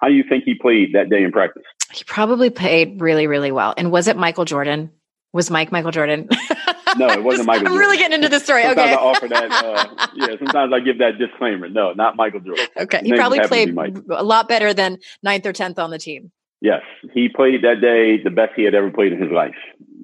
[0.00, 1.64] how do you think he played that day in practice?
[1.92, 3.74] He probably played really, really well.
[3.76, 4.90] And was it Michael Jordan?
[5.34, 6.28] Was Mike Michael Jordan?
[6.96, 7.66] no, it wasn't Michael.
[7.66, 7.66] Jordan.
[7.66, 7.76] I'm Jordan.
[7.76, 8.62] really getting into the story.
[8.62, 8.94] Sometimes okay.
[8.94, 9.50] I offer that.
[9.50, 11.68] Uh, yeah, sometimes I give that disclaimer.
[11.68, 12.66] No, not Michael Jordan.
[12.76, 13.76] Okay, His he probably played
[14.10, 16.30] a lot better than ninth or tenth on the team.
[16.60, 19.56] Yes, he played that day the best he had ever played in his life.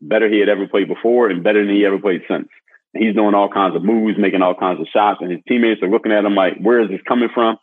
[0.03, 2.49] Better he had ever played before, and better than he ever played since.
[2.93, 5.81] And he's doing all kinds of moves, making all kinds of shots, and his teammates
[5.81, 7.57] are looking at him like, "Where is this coming from?"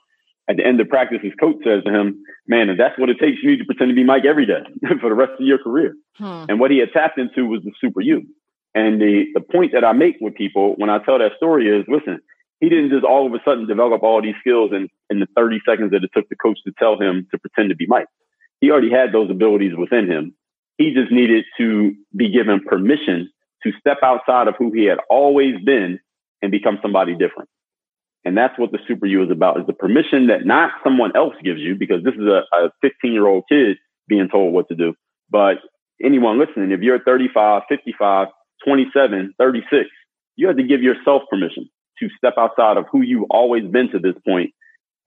[0.50, 3.20] At the end of practice, his coach says to him, "Man, if that's what it
[3.20, 4.64] takes, you need to pretend to be Mike every day
[5.02, 6.46] for the rest of your career." Hmm.
[6.50, 8.28] And what he had tapped into was the super you.
[8.76, 11.86] And the, the point that I make with people when I tell that story is,
[11.88, 12.20] listen,
[12.60, 15.62] he didn't just all of a sudden develop all these skills in, in the 30
[15.68, 18.08] seconds that it took the coach to tell him to pretend to be Mike.
[18.62, 20.36] He already had those abilities within him.
[20.78, 23.32] He just needed to be given permission
[23.64, 26.00] to step outside of who he had always been
[26.42, 27.50] and become somebody different.
[28.26, 31.36] And that's what the super you is about is the permission that not someone else
[31.44, 33.78] gives you because this is a, a 15 year old kid
[34.08, 34.94] being told what to do,
[35.30, 35.58] but
[36.04, 38.28] anyone listening, if you're 35, 55,
[38.66, 39.90] 27, 36,
[40.36, 44.00] you have to give yourself permission to step outside of who you've always been to
[44.00, 44.52] this point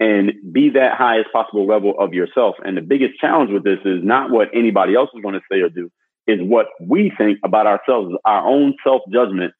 [0.00, 2.56] and be that highest possible level of yourself.
[2.64, 5.60] And the biggest challenge with this is not what anybody else is going to say
[5.60, 5.90] or do,
[6.26, 9.52] is what we think about ourselves, our own self judgment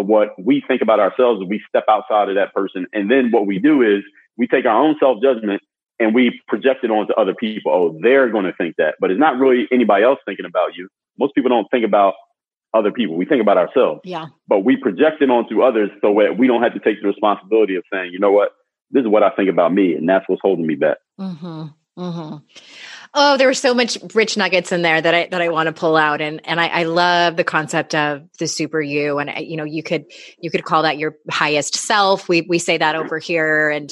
[0.00, 1.44] of what we think about ourselves.
[1.46, 2.86] We step outside of that person.
[2.92, 4.02] And then what we do is
[4.36, 5.62] we take our own self judgment
[5.98, 7.72] and we project it onto other people.
[7.72, 10.88] Oh, they're going to think that, but it's not really anybody else thinking about you.
[11.18, 12.14] Most people don't think about
[12.74, 13.16] other people.
[13.16, 14.02] We think about ourselves.
[14.04, 14.26] Yeah.
[14.46, 17.76] But we project it onto others so that we don't have to take the responsibility
[17.76, 18.50] of saying, you know what,
[18.90, 20.98] this is what I think about me, and that's what's holding me back.
[21.18, 21.66] Mm-hmm.
[21.98, 22.36] Mm-hmm.
[23.18, 25.72] Oh, there were so much rich nuggets in there that I that I want to
[25.72, 29.56] pull out, and and I, I love the concept of the super you, and you
[29.56, 30.04] know you could
[30.38, 32.28] you could call that your highest self.
[32.28, 33.90] We we say that over here, and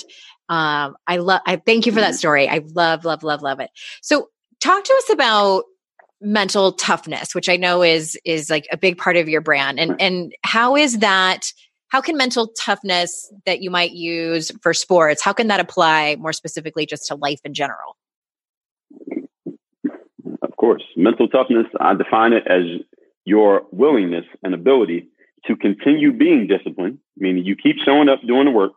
[0.50, 1.40] um, I love.
[1.46, 2.16] I thank you for that mm-hmm.
[2.16, 2.48] story.
[2.50, 3.70] I love love love love it.
[4.02, 4.28] So,
[4.60, 5.64] talk to us about
[6.20, 10.00] mental toughness which i know is is like a big part of your brand and
[10.00, 11.52] and how is that
[11.88, 16.32] how can mental toughness that you might use for sports how can that apply more
[16.32, 17.96] specifically just to life in general
[20.64, 22.64] course mental toughness i define it as
[23.24, 25.09] your willingness and ability
[25.46, 28.72] to continue being disciplined meaning you keep showing up doing the work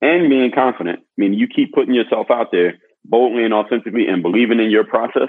[0.00, 2.74] and being confident meaning you keep putting yourself out there
[3.04, 5.28] boldly and authentically and believing in your process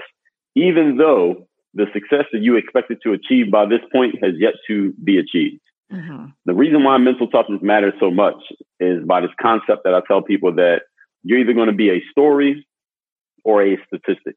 [0.54, 4.92] even though the success that you expected to achieve by this point has yet to
[5.02, 5.60] be achieved.
[5.92, 6.26] Mm-hmm.
[6.46, 8.36] The reason why mental toughness matters so much
[8.80, 10.82] is by this concept that I tell people that
[11.24, 12.66] you're either going to be a story
[13.44, 14.36] or a statistic.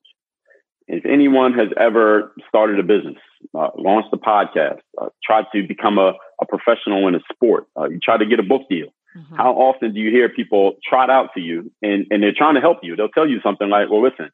[0.87, 3.17] If anyone has ever started a business,
[3.53, 7.89] uh, launched a podcast, uh, tried to become a, a, professional in a sport, uh,
[7.89, 9.35] you try to get a book deal, mm-hmm.
[9.35, 12.61] how often do you hear people trot out to you and, and they're trying to
[12.61, 12.95] help you?
[12.95, 14.31] They'll tell you something like, well, listen,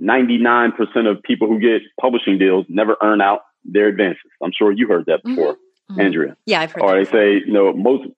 [0.00, 0.72] 99%
[1.10, 4.30] of people who get publishing deals never earn out their advances.
[4.42, 6.00] I'm sure you heard that before, mm-hmm.
[6.00, 6.36] Andrea.
[6.44, 8.08] Yeah, I've heard or they say, you know, most,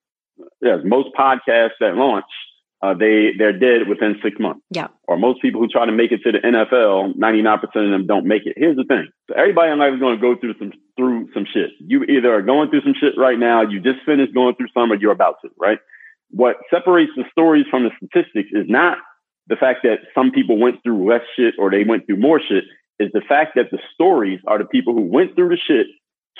[0.60, 2.24] yes, most podcasts that launch,
[2.86, 4.60] uh, they, they're dead within six months.
[4.70, 4.88] Yeah.
[5.08, 8.26] Or most people who try to make it to the NFL, 99% of them don't
[8.26, 8.54] make it.
[8.56, 9.08] Here's the thing.
[9.28, 11.70] So everybody in life is going to go through some, through some shit.
[11.80, 14.92] You either are going through some shit right now, you just finished going through some,
[14.92, 15.78] or you're about to, right?
[16.30, 18.98] What separates the stories from the statistics is not
[19.48, 22.64] the fact that some people went through less shit or they went through more shit
[22.98, 25.86] is the fact that the stories are the people who went through the shit,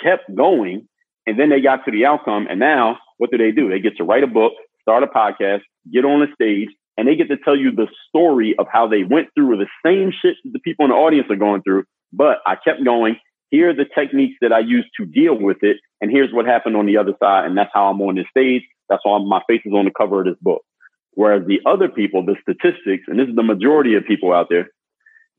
[0.03, 0.87] kept going,
[1.25, 2.47] and then they got to the outcome.
[2.49, 3.69] And now what do they do?
[3.69, 4.53] They get to write a book,
[4.87, 8.55] start a podcast, get on a stage, and they get to tell you the story
[8.57, 11.35] of how they went through the same shit that the people in the audience are
[11.35, 11.83] going through.
[12.13, 13.17] But I kept going.
[13.49, 15.77] Here are the techniques that I used to deal with it.
[15.99, 17.45] And here's what happened on the other side.
[17.45, 18.63] And that's how I'm on this stage.
[18.89, 20.63] That's why my face is on the cover of this book.
[21.13, 24.69] Whereas the other people, the statistics, and this is the majority of people out there,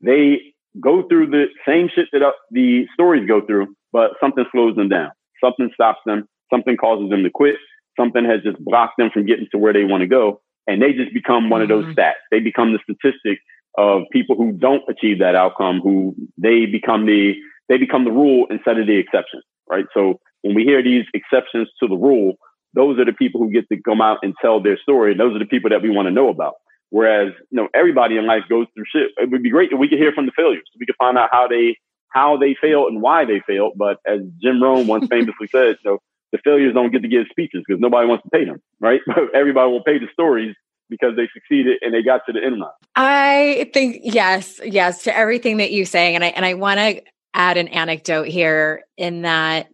[0.01, 4.75] they go through the same shit that uh, the stories go through, but something slows
[4.75, 5.09] them down.
[5.43, 6.27] Something stops them.
[6.53, 7.55] Something causes them to quit.
[7.99, 10.41] Something has just blocked them from getting to where they want to go.
[10.67, 11.99] And they just become one of those mm-hmm.
[11.99, 12.21] stats.
[12.31, 13.39] They become the statistic
[13.77, 17.33] of people who don't achieve that outcome, who they become the,
[17.67, 19.85] they become the rule instead of the exception, right?
[19.93, 22.35] So when we hear these exceptions to the rule,
[22.73, 25.11] those are the people who get to come out and tell their story.
[25.11, 26.55] And those are the people that we want to know about.
[26.91, 29.11] Whereas, you know, everybody in life goes through shit.
[29.17, 30.63] It would be great if we could hear from the failures.
[30.79, 31.77] We could find out how they
[32.11, 33.73] how they failed and why they failed.
[33.75, 35.97] But as Jim Rohn once famously said, you know,
[36.31, 39.01] the failures don't get to give speeches because nobody wants to pay them, right?
[39.33, 40.55] Everybody will pay the stories
[40.89, 42.69] because they succeeded and they got to the end line.
[42.95, 47.01] I think yes, yes to everything that you're saying, and I and I want to
[47.33, 49.69] add an anecdote here in that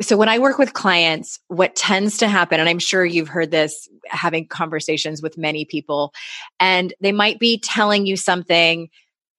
[0.00, 3.50] so when I work with clients, what tends to happen, and I'm sure you've heard
[3.50, 6.12] this having conversations with many people,
[6.58, 8.88] and they might be telling you something,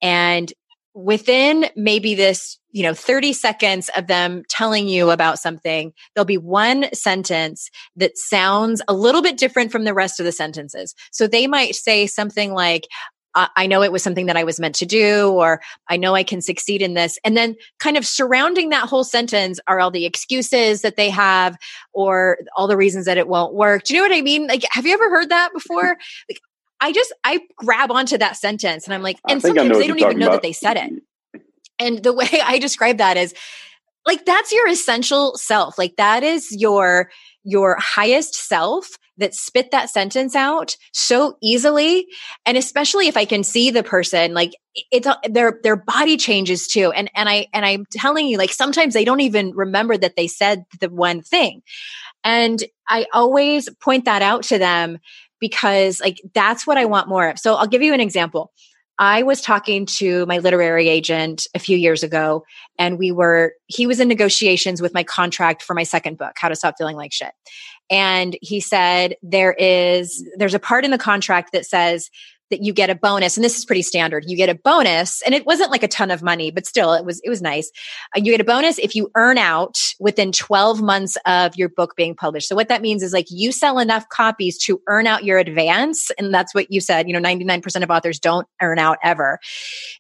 [0.02, 0.54] and
[0.94, 6.38] within maybe this, you know, 30 seconds of them telling you about something, there'll be
[6.38, 10.94] one sentence that sounds a little bit different from the rest of the sentences.
[11.12, 12.88] So they might say something like,
[13.36, 16.22] I know it was something that I was meant to do, or I know I
[16.22, 17.18] can succeed in this.
[17.24, 21.58] And then kind of surrounding that whole sentence are all the excuses that they have
[21.94, 23.86] or all the reasons that it won't work.
[23.86, 24.46] Do you know what I mean?
[24.48, 25.98] Like, have you ever heard that before?
[26.30, 26.40] Like,
[26.84, 30.20] I just, I grab onto that sentence and I'm like, and sometimes they don't even
[30.20, 30.36] know about.
[30.36, 31.04] that they said it.
[31.80, 33.34] And the way I describe that is
[34.06, 35.78] like, that's your essential self.
[35.78, 37.10] Like, that is your,
[37.44, 42.08] your highest self that spit that sentence out so easily
[42.48, 44.54] and especially if i can see the person like
[44.92, 48.52] it's uh, their their body changes too and and i and i'm telling you like
[48.52, 51.62] sometimes they don't even remember that they said the one thing
[52.24, 54.98] and i always point that out to them
[55.44, 58.54] because like that's what i want more of so i'll give you an example
[59.00, 62.46] I was talking to my literary agent a few years ago,
[62.78, 66.48] and we were, he was in negotiations with my contract for my second book, How
[66.48, 67.32] to Stop Feeling Like Shit.
[67.90, 72.12] And he said, there is, there's a part in the contract that says
[72.50, 74.24] that you get a bonus and this is pretty standard.
[74.28, 77.06] You get a bonus and it wasn't like a ton of money but still it
[77.06, 77.72] was it was nice.
[78.16, 81.96] Uh, you get a bonus if you earn out within 12 months of your book
[81.96, 82.48] being published.
[82.48, 86.12] So what that means is like you sell enough copies to earn out your advance
[86.18, 89.40] and that's what you said you know 99% of authors don't earn out ever.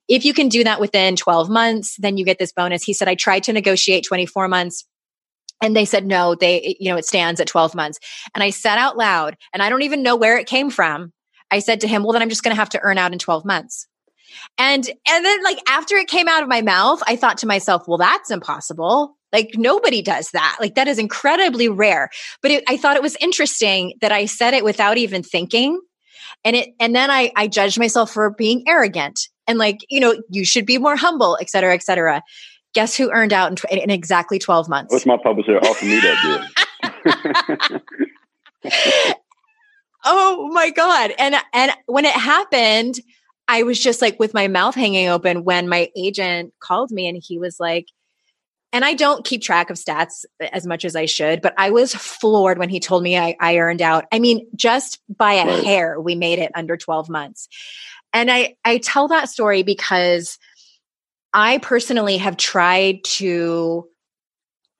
[0.07, 2.83] If you can do that within 12 months then you get this bonus.
[2.83, 4.85] He said i tried to negotiate 24 months
[5.61, 7.99] and they said no they you know it stands at 12 months.
[8.35, 11.13] And i said out loud and i don't even know where it came from
[11.53, 13.19] I said to him, well, then I'm just going to have to earn out in
[13.19, 13.87] 12 months.
[14.57, 17.87] And, and then like after it came out of my mouth, I thought to myself,
[17.87, 19.15] well, that's impossible.
[19.31, 20.57] Like nobody does that.
[20.59, 22.09] Like that is incredibly rare.
[22.41, 25.79] But it, I thought it was interesting that I said it without even thinking.
[26.43, 30.15] And it, and then I, I judged myself for being arrogant and like, you know,
[30.29, 32.23] you should be more humble, et cetera, et cetera.
[32.73, 34.91] Guess who earned out in, tw- in exactly 12 months?
[34.91, 36.49] What's my publisher offer me that
[37.61, 37.79] deal?
[40.03, 41.13] oh my god.
[41.17, 42.99] And and when it happened
[43.47, 47.21] i was just like with my mouth hanging open when my agent called me and
[47.21, 47.87] he was like
[48.71, 51.93] and i don't keep track of stats as much as i should but i was
[51.93, 54.05] floored when he told me i, I earned out.
[54.11, 55.63] I mean just by a right.
[55.63, 57.47] hair we made it under 12 months.
[58.13, 60.37] And i i tell that story because
[61.33, 63.87] i personally have tried to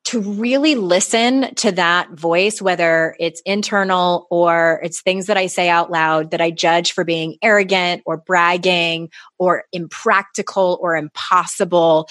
[0.06, 5.70] to really listen to that voice, whether it's internal or it's things that I say
[5.70, 12.10] out loud that I judge for being arrogant or bragging or impractical or impossible.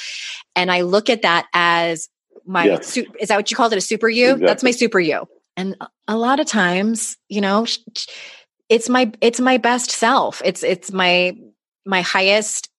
[0.57, 2.09] And I look at that as
[2.47, 2.87] my, yes.
[2.87, 3.79] su- is that what you called it?
[3.79, 4.25] A super you?
[4.25, 4.47] Exactly.
[4.47, 5.29] That's my super you.
[5.57, 5.77] And
[6.09, 7.67] a lot of times, you know,
[8.71, 10.41] it's my, it's my best self.
[10.45, 11.37] It's, it's my,
[11.85, 12.71] my highest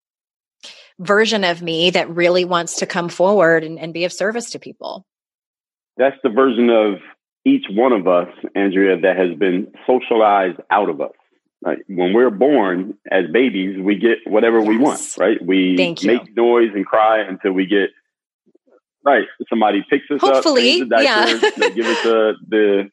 [0.99, 4.59] version of me that really wants to come forward and, and be of service to
[4.59, 5.05] people.
[5.97, 6.95] That's the version of
[7.45, 11.11] each one of us, Andrea, that has been socialized out of us.
[11.63, 11.79] Right?
[11.87, 14.67] When we're born as babies, we get whatever yes.
[14.67, 15.45] we want, right?
[15.45, 17.89] We make noise and cry until we get
[19.05, 19.25] right.
[19.49, 21.49] Somebody picks us Hopefully, up, diaper, yeah.
[21.57, 22.91] they give us the the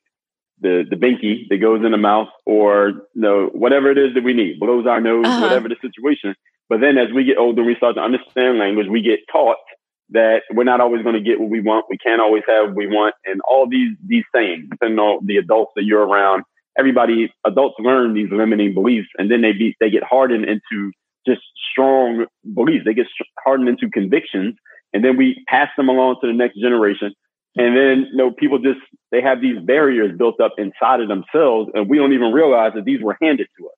[0.61, 4.25] the the binky that goes in the mouth, or you know whatever it is that
[4.25, 5.43] we need, blows our nose, uh-huh.
[5.43, 6.35] whatever the situation.
[6.69, 8.87] But then as we get older, we start to understand language.
[8.89, 9.57] We get taught
[10.11, 11.87] that we're not always going to get what we want.
[11.89, 15.37] We can't always have what we want, and all these these sayings, depending on the
[15.37, 16.45] adults that you're around.
[16.79, 20.93] Everybody, adults learn these limiting beliefs, and then they be they get hardened into
[21.27, 22.85] just strong beliefs.
[22.85, 23.07] They get
[23.45, 24.57] hardened into convictions,
[24.93, 27.13] and then we pass them along to the next generation.
[27.57, 28.81] And then, you know, people just
[29.11, 32.85] they have these barriers built up inside of themselves, and we don't even realize that
[32.85, 33.75] these were handed to us.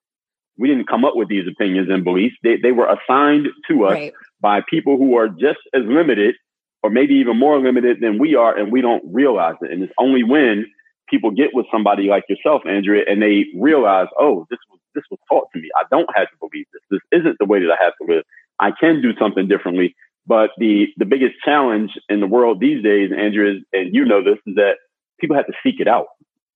[0.58, 3.92] We didn't come up with these opinions and beliefs; they they were assigned to us
[3.92, 6.34] right by people who are just as limited
[6.82, 9.70] or maybe even more limited than we are and we don't realize it.
[9.70, 10.66] And it's only when
[11.08, 15.20] people get with somebody like yourself, Andrea, and they realize, oh, this was this was
[15.30, 15.68] taught to me.
[15.76, 16.82] I don't have to believe this.
[16.90, 18.24] This isn't the way that I have to live.
[18.60, 19.94] I can do something differently.
[20.26, 24.38] But the the biggest challenge in the world these days, Andrea, and you know this,
[24.46, 24.76] is that
[25.20, 26.06] people have to seek it out.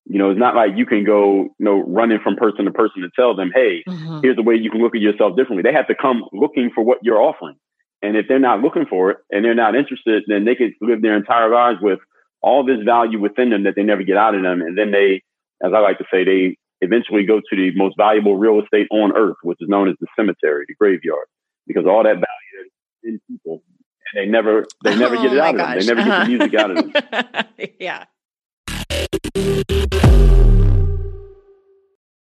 [0.05, 3.03] You know, it's not like you can go, you know, running from person to person
[3.03, 4.21] to tell them, hey, mm-hmm.
[4.23, 5.63] here's the way you can look at yourself differently.
[5.63, 7.57] They have to come looking for what you're offering.
[8.03, 11.03] And if they're not looking for it and they're not interested, then they could live
[11.03, 11.99] their entire lives with
[12.41, 14.61] all this value within them that they never get out of them.
[14.61, 15.23] And then they,
[15.65, 19.17] as I like to say, they eventually go to the most valuable real estate on
[19.17, 21.27] earth, which is known as the cemetery, the graveyard,
[21.67, 22.71] because all that value is
[23.07, 23.63] in people.
[24.13, 25.77] And they never, they never oh get it out gosh.
[25.79, 25.97] of them.
[25.97, 26.25] They never uh-huh.
[26.25, 27.75] get the music out of them.
[27.81, 28.05] yeah.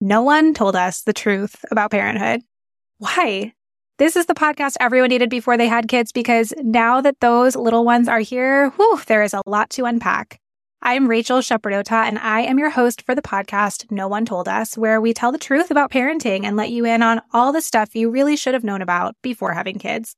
[0.01, 2.41] No one told us the truth about parenthood.
[2.97, 3.53] Why?
[3.99, 7.85] This is the podcast everyone needed before they had kids because now that those little
[7.85, 10.39] ones are here, whew, there is a lot to unpack.
[10.81, 14.77] I'm Rachel Shepardota, and I am your host for the podcast No One Told Us,
[14.77, 17.95] where we tell the truth about parenting and let you in on all the stuff
[17.95, 20.17] you really should have known about before having kids.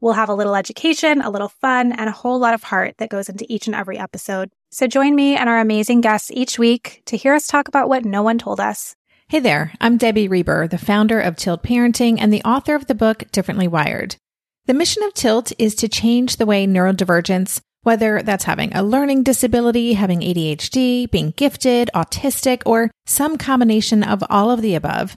[0.00, 3.08] We'll have a little education, a little fun, and a whole lot of heart that
[3.08, 4.50] goes into each and every episode.
[4.70, 8.04] So join me and our amazing guests each week to hear us talk about what
[8.04, 8.94] no one told us.
[9.28, 12.94] Hey there, I'm Debbie Reber, the founder of Tilt Parenting and the author of the
[12.94, 14.16] book Differently Wired.
[14.66, 19.24] The mission of Tilt is to change the way neurodivergence, whether that's having a learning
[19.24, 25.16] disability, having ADHD, being gifted, autistic, or some combination of all of the above,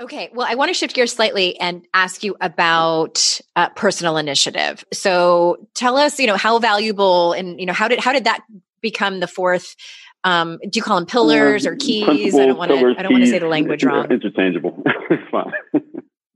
[0.00, 4.84] Okay, well, I want to shift gears slightly and ask you about uh, personal initiative.
[4.92, 8.40] So, tell us, you know, how valuable and you know how did how did that
[8.80, 9.74] become the fourth
[10.24, 12.34] um, do you call them pillars or keys?
[12.34, 12.76] I don't want to.
[12.76, 14.10] I don't want to say the language wrong.
[14.10, 14.82] Interchangeable.
[15.30, 15.52] fine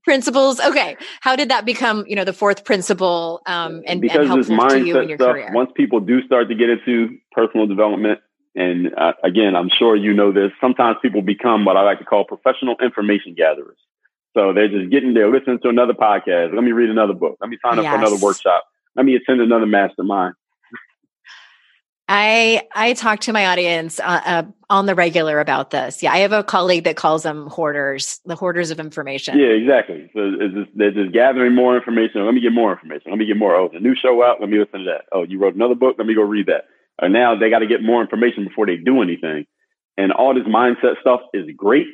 [0.04, 0.60] principles.
[0.60, 4.26] Okay, how did that become, you know, the fourth principle um, and, because and
[4.58, 5.50] helpful to you in your stuff, career?
[5.52, 8.20] Once people do start to get into personal development,
[8.54, 10.52] and uh, again, I'm sure you know this.
[10.60, 13.78] Sometimes people become what I like to call professional information gatherers.
[14.34, 16.54] So they're just getting there, listening to another podcast.
[16.54, 17.36] Let me read another book.
[17.40, 17.92] Let me sign up yes.
[17.92, 18.64] for another workshop.
[18.96, 20.34] Let me attend another mastermind.
[22.08, 26.02] I I talk to my audience uh, uh, on the regular about this.
[26.02, 29.38] Yeah, I have a colleague that calls them hoarders, the hoarders of information.
[29.38, 30.10] Yeah, exactly.
[30.12, 32.24] So it's just, they're just gathering more information.
[32.24, 33.12] Let me get more information.
[33.12, 33.54] Let me get more.
[33.54, 34.40] Oh, the new show out.
[34.40, 35.04] Let me listen to that.
[35.12, 35.94] Oh, you wrote another book.
[35.96, 36.64] Let me go read that.
[37.02, 39.44] And now they got to get more information before they do anything.
[39.98, 41.88] And all this mindset stuff is great,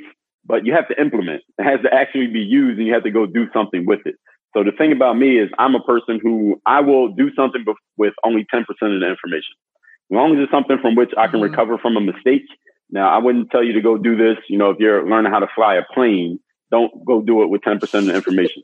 [0.45, 1.43] but you have to implement.
[1.59, 4.15] It has to actually be used, and you have to go do something with it.
[4.55, 7.65] So the thing about me is, I'm a person who I will do something
[7.97, 9.55] with only 10% of the information.
[10.11, 11.51] As long as it's something from which I can mm-hmm.
[11.51, 12.45] recover from a mistake.
[12.91, 14.39] Now, I wouldn't tell you to go do this.
[14.49, 16.39] You know, if you're learning how to fly a plane,
[16.71, 18.63] don't go do it with 10% of the information.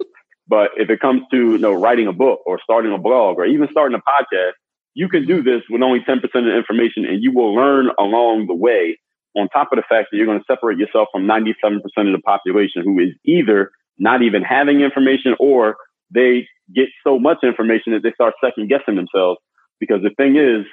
[0.49, 3.45] but if it comes to, you know, writing a book or starting a blog or
[3.45, 4.53] even starting a podcast,
[4.95, 8.47] you can do this with only 10% of the information and you will learn along
[8.47, 8.99] the way
[9.37, 12.23] on top of the fact that you're going to separate yourself from 97% of the
[12.25, 15.77] population who is either not even having information or
[16.13, 19.41] they get so much information that they start second guessing themselves.
[19.81, 20.65] Because the thing is,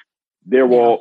[0.46, 1.00] there will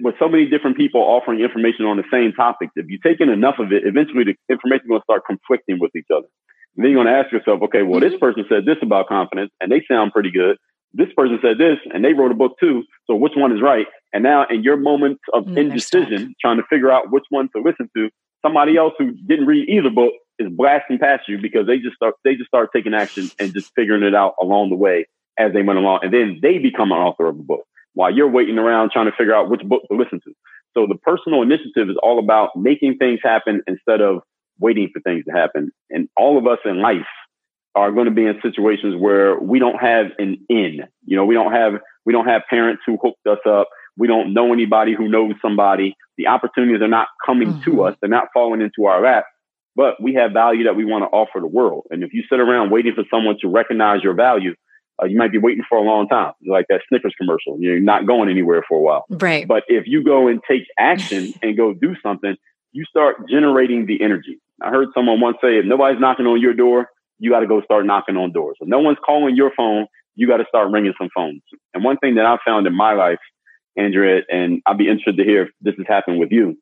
[0.00, 3.30] with so many different people offering information on the same topic, if you take in
[3.30, 6.28] enough of it, eventually the information is going to start conflicting with each other.
[6.76, 8.10] And then you're going to ask yourself, okay, well, mm-hmm.
[8.10, 10.58] this person said this about confidence and they sound pretty good.
[10.92, 12.84] This person said this and they wrote a book too.
[13.06, 13.86] So which one is right?
[14.12, 17.62] And now in your moments of mm, indecision, trying to figure out which one to
[17.62, 18.10] listen to,
[18.42, 22.14] somebody else who didn't read either book is blasting past you because they just start,
[22.24, 25.06] they just start taking action and just figuring it out along the way
[25.38, 26.00] as they went along.
[26.02, 27.64] And then they become an author of a book
[27.94, 30.32] while you're waiting around trying to figure out which book to listen to.
[30.74, 34.22] So the personal initiative is all about making things happen instead of
[34.58, 35.70] waiting for things to happen.
[35.90, 37.06] And all of us in life
[37.74, 40.80] are going to be in situations where we don't have an in.
[41.04, 43.68] You know, we don't have we don't have parents who hooked us up.
[43.96, 45.94] We don't know anybody who knows somebody.
[46.16, 47.70] The opportunities are not coming mm-hmm.
[47.70, 47.96] to us.
[48.00, 49.24] They're not falling into our lap.
[49.76, 51.84] But we have value that we want to offer the world.
[51.90, 54.54] And if you sit around waiting for someone to recognize your value,
[55.00, 57.56] uh, you might be waiting for a long time, like that Snickers commercial.
[57.58, 59.04] You're not going anywhere for a while.
[59.08, 59.46] Right.
[59.46, 62.36] But if you go and take action and go do something,
[62.72, 64.40] you start generating the energy.
[64.60, 66.88] I heard someone once say, if nobody's knocking on your door,
[67.20, 68.56] you got to go start knocking on doors.
[68.60, 71.42] If no one's calling your phone, you got to start ringing some phones.
[71.72, 73.20] And one thing that I found in my life,
[73.76, 76.56] Andrea, and I'd be interested to hear if this has happened with you,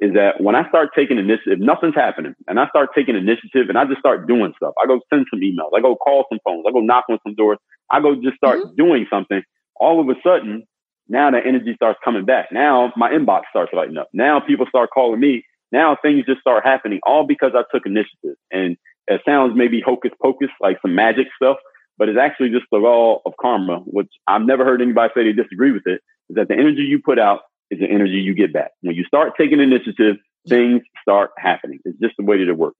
[0.00, 3.78] is that when I start taking initiative, nothing's happening, and I start taking initiative and
[3.78, 4.74] I just start doing stuff.
[4.82, 7.34] I go send some emails, I go call some phones, I go knock on some
[7.34, 7.58] doors,
[7.90, 8.76] I go just start mm-hmm.
[8.76, 9.42] doing something.
[9.76, 10.66] All of a sudden,
[11.08, 12.48] now the energy starts coming back.
[12.50, 14.08] Now my inbox starts lighting up.
[14.12, 15.44] Now people start calling me.
[15.72, 18.36] Now things just start happening, all because I took initiative.
[18.50, 18.76] And
[19.10, 21.56] it sounds maybe hocus pocus, like some magic stuff,
[21.98, 25.32] but it's actually just the law of karma, which I've never heard anybody say they
[25.32, 26.00] disagree with it.
[26.30, 27.40] Is that the energy you put out
[27.70, 28.70] is the energy you get back.
[28.82, 30.16] When you start taking initiative,
[30.48, 31.80] things start happening.
[31.84, 32.78] It's just the way that it works.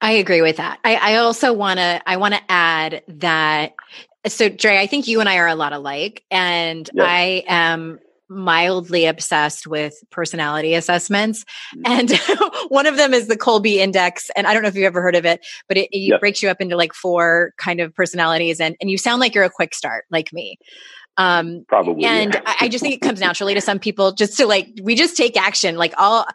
[0.00, 0.78] I agree with that.
[0.84, 3.74] I, I also want to I want to add that
[4.26, 7.06] so Dre, I think you and I are a lot alike and yes.
[7.06, 7.98] I am
[8.34, 11.44] mildly obsessed with personality assessments
[11.76, 11.82] mm.
[11.86, 12.12] and
[12.68, 15.16] one of them is the Kolbe index and I don't know if you've ever heard
[15.16, 16.20] of it but it, it yep.
[16.20, 19.44] breaks you up into like four kind of personalities and and you sound like you're
[19.44, 20.58] a quick start like me
[21.16, 22.04] um, Probably.
[22.04, 22.54] And yeah.
[22.60, 25.36] I just think it comes naturally to some people just to like, we just take
[25.36, 26.26] action, like all,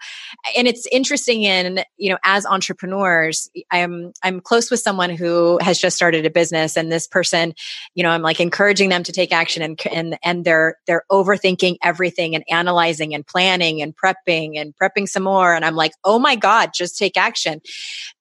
[0.56, 5.80] and it's interesting in, you know, as entrepreneurs, I'm, I'm close with someone who has
[5.80, 7.54] just started a business and this person,
[7.94, 11.78] you know, I'm like encouraging them to take action and, and, and they're, they're overthinking
[11.84, 15.54] everything and analyzing and planning and prepping and prepping some more.
[15.54, 17.62] And I'm like, oh my God, just take action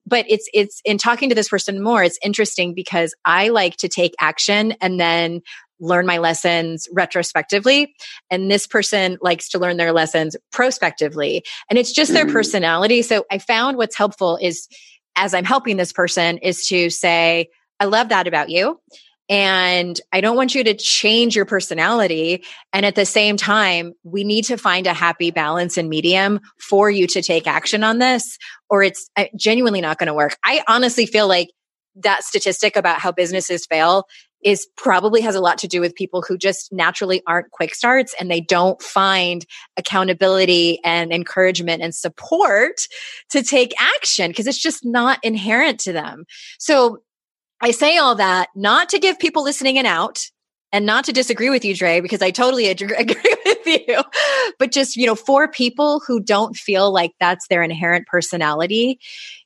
[0.07, 3.89] but it's it's in talking to this person more it's interesting because i like to
[3.89, 5.43] take action and then
[5.81, 7.95] learn my lessons retrospectively
[8.31, 12.33] and this person likes to learn their lessons prospectively and it's just their mm.
[12.33, 14.69] personality so i found what's helpful is
[15.17, 17.49] as i'm helping this person is to say
[17.81, 18.79] i love that about you
[19.29, 22.45] and I don't want you to change your personality.
[22.73, 26.91] And at the same time, we need to find a happy balance and medium for
[26.91, 28.39] you to take action on this,
[28.71, 30.39] or it's uh, genuinely not going to work.
[30.45, 31.49] I honestly feel like
[31.97, 34.07] that statistic about how businesses fail
[34.45, 38.15] is probably has a lot to do with people who just naturally aren't quick starts
[38.21, 39.45] and they don't find
[39.77, 42.87] accountability and encouragement and support
[43.31, 46.25] to take action because it's just not inherent to them.
[46.59, 46.99] So
[47.61, 50.31] I say all that not to give people listening an out
[50.73, 54.03] and not to disagree with you, Dre, because I totally agree with you.
[54.59, 58.99] But just, you know, for people who don't feel like that's their inherent personality,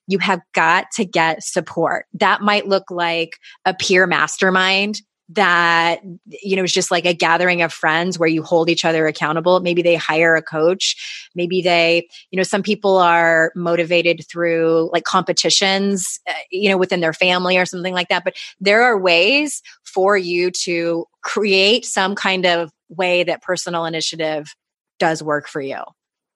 [0.07, 2.07] you have got to get support.
[2.15, 5.01] That might look like a peer mastermind
[5.35, 9.07] that you know is just like a gathering of friends where you hold each other
[9.07, 14.91] accountable maybe they hire a coach maybe they you know some people are motivated through
[14.93, 18.99] like competitions uh, you know within their family or something like that but there are
[18.99, 24.55] ways for you to create some kind of way that personal initiative
[24.99, 25.79] does work for you.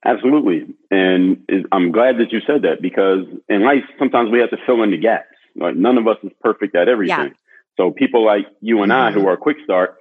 [0.05, 0.67] Absolutely.
[0.91, 1.39] And
[1.73, 4.91] I'm glad that you said that because in life, sometimes we have to fill in
[4.91, 5.27] the gaps.
[5.57, 7.17] Like none of us is perfect at everything.
[7.17, 7.29] Yeah.
[7.77, 9.29] So people like you and I who mm-hmm.
[9.29, 9.99] are quick starts,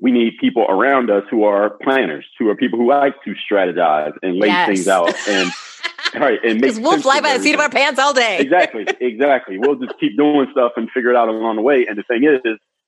[0.00, 4.12] we need people around us who are planners, who are people who like to strategize
[4.22, 4.66] and lay yes.
[4.66, 5.50] things out and
[6.14, 8.38] right and make we'll fly by the seat of our pants all day.
[8.38, 9.58] exactly, exactly.
[9.58, 11.86] We'll just keep doing stuff and figure it out along the way.
[11.88, 12.40] And the thing is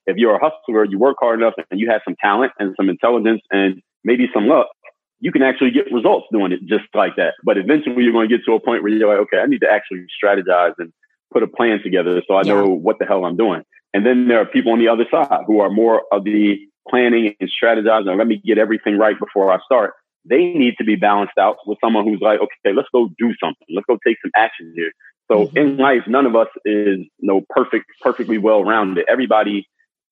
[0.07, 2.89] if you're a hustler, you work hard enough and you have some talent and some
[2.89, 4.69] intelligence and maybe some luck,
[5.21, 7.35] you can actually get results doing it just like that.
[7.43, 9.61] But eventually you're going to get to a point where you're like, okay, I need
[9.61, 10.93] to actually strategize and
[11.33, 12.55] put a plan together so I yeah.
[12.55, 13.63] know what the hell I'm doing.
[13.95, 17.35] And then there are people on the other side who are more of the planning
[17.41, 18.17] and strategizing.
[18.17, 19.95] Let me get everything right before I start.
[20.25, 23.67] They need to be balanced out with someone who's like, okay, let's go do something.
[23.75, 24.93] Let's go take some action here.
[25.31, 25.57] So mm-hmm.
[25.57, 29.05] in life, none of us is you know perfect, perfectly well rounded.
[29.09, 29.67] Everybody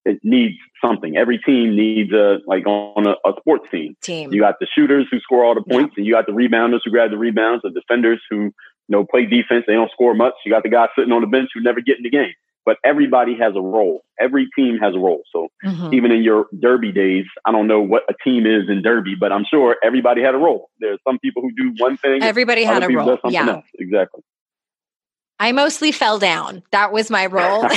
[0.05, 1.17] it needs something.
[1.17, 3.97] Every team needs a like on a, a, sports team.
[4.03, 4.33] Team.
[4.33, 6.01] You got the shooters who score all the points, yeah.
[6.01, 8.53] and you got the rebounders who grab the rebounds, the defenders who you
[8.89, 9.65] know play defense.
[9.67, 10.35] They don't score much.
[10.45, 12.35] You got the guy sitting on the bench who never get in the game.
[12.67, 14.05] But everybody has a role.
[14.19, 15.23] Every team has a role.
[15.31, 15.93] So mm-hmm.
[15.93, 19.33] even in your derby days, I don't know what a team is in derby, but
[19.33, 20.71] I'm sure everybody had a role.
[20.81, 22.23] There's some people who do one thing.
[22.23, 23.19] Everybody had a role.
[23.29, 23.67] Yeah, else.
[23.79, 24.23] exactly.
[25.41, 26.63] I mostly fell down.
[26.71, 27.67] That was my role.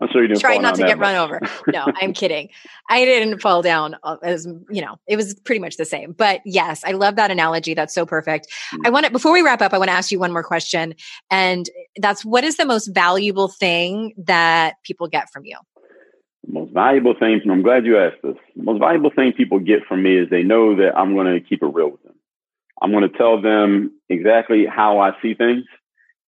[0.00, 1.04] I'm sure you didn't try not to get much.
[1.04, 1.40] run over.
[1.68, 2.48] No, I'm kidding.
[2.88, 4.96] I didn't fall down as you know.
[5.06, 6.12] It was pretty much the same.
[6.12, 7.74] But yes, I love that analogy.
[7.74, 8.48] That's so perfect.
[8.48, 8.86] Mm-hmm.
[8.86, 9.72] I want to before we wrap up.
[9.72, 10.94] I want to ask you one more question,
[11.30, 15.56] and that's what is the most valuable thing that people get from you?
[16.46, 18.36] The most valuable thing, and I'm glad you asked this.
[18.56, 21.40] The most valuable thing people get from me is they know that I'm going to
[21.40, 22.00] keep it real with.
[22.82, 25.64] I'm going to tell them exactly how I see things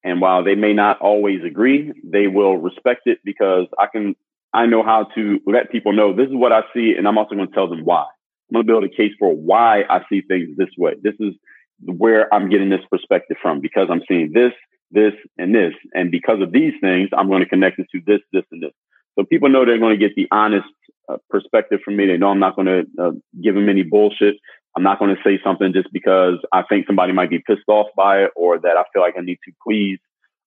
[0.04, 4.14] and while they may not always agree, they will respect it because I can,
[4.52, 6.94] I know how to let people know this is what I see.
[6.96, 8.02] And I'm also going to tell them why.
[8.02, 10.94] I'm going to build a case for why I see things this way.
[11.02, 11.34] This is
[11.80, 14.52] where I'm getting this perspective from because I'm seeing this,
[14.90, 15.72] this, and this.
[15.94, 18.72] And because of these things, I'm going to connect it to this, this, and this.
[19.18, 20.68] So people know they're going to get the honest
[21.08, 22.06] uh, perspective from me.
[22.06, 24.36] They know I'm not going to uh, give them any bullshit.
[24.76, 27.86] I'm not going to say something just because I think somebody might be pissed off
[27.96, 29.98] by it or that I feel like I need to please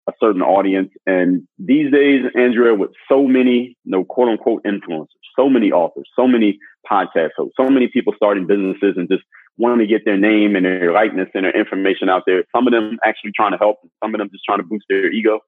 [0.08, 0.92] a certain audience.
[1.06, 5.08] And these days, Andrea, with so many, you know, quote unquote influencers,
[5.38, 6.60] so many authors, so many
[6.90, 9.24] podcast hosts, so many people starting businesses and just
[9.58, 12.44] wanting to get their name and their likeness and their information out there.
[12.56, 15.12] Some of them actually trying to help, some of them just trying to boost their
[15.12, 15.40] ego.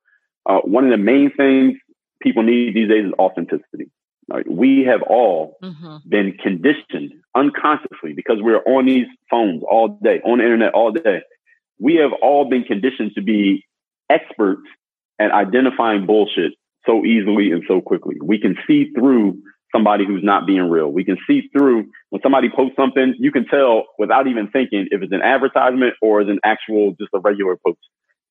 [0.45, 1.77] Uh, one of the main things
[2.21, 3.89] people need these days is authenticity.
[4.32, 4.49] Right?
[4.49, 5.97] We have all mm-hmm.
[6.07, 11.21] been conditioned unconsciously because we're on these phones all day, on the internet all day.
[11.80, 13.65] We have all been conditioned to be
[14.09, 14.67] experts
[15.19, 16.53] at identifying bullshit
[16.86, 18.15] so easily and so quickly.
[18.21, 19.41] We can see through
[19.73, 20.89] somebody who's not being real.
[20.89, 25.01] We can see through when somebody posts something, you can tell without even thinking if
[25.01, 27.80] it's an advertisement or is an actual just a regular post.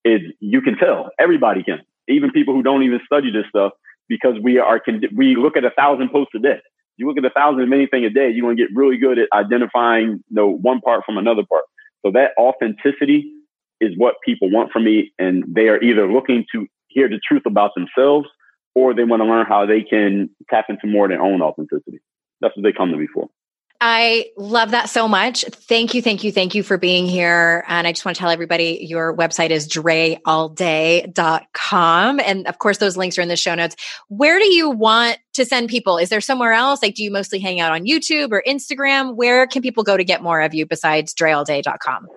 [0.04, 1.10] Is you can tell.
[1.18, 1.80] Everybody can.
[2.08, 3.72] Even people who don't even study this stuff
[4.08, 4.80] because we are
[5.14, 6.60] we look at a thousand posts a day.
[6.96, 9.18] You look at a thousand of anything a day, you're going to get really good
[9.18, 11.64] at identifying you know, one part from another part.
[12.04, 13.32] So that authenticity
[13.80, 15.12] is what people want from me.
[15.18, 18.28] And they are either looking to hear the truth about themselves
[18.74, 22.00] or they want to learn how they can tap into more of their own authenticity.
[22.40, 23.28] That's what they come to me for.
[23.80, 25.44] I love that so much.
[25.44, 27.64] Thank you, thank you, thank you for being here.
[27.68, 32.20] And I just want to tell everybody your website is dreallday.com.
[32.20, 33.76] And of course, those links are in the show notes.
[34.08, 35.96] Where do you want to send people?
[35.96, 36.82] Is there somewhere else?
[36.82, 39.14] Like, do you mostly hang out on YouTube or Instagram?
[39.14, 42.08] Where can people go to get more of you besides dreallday.com?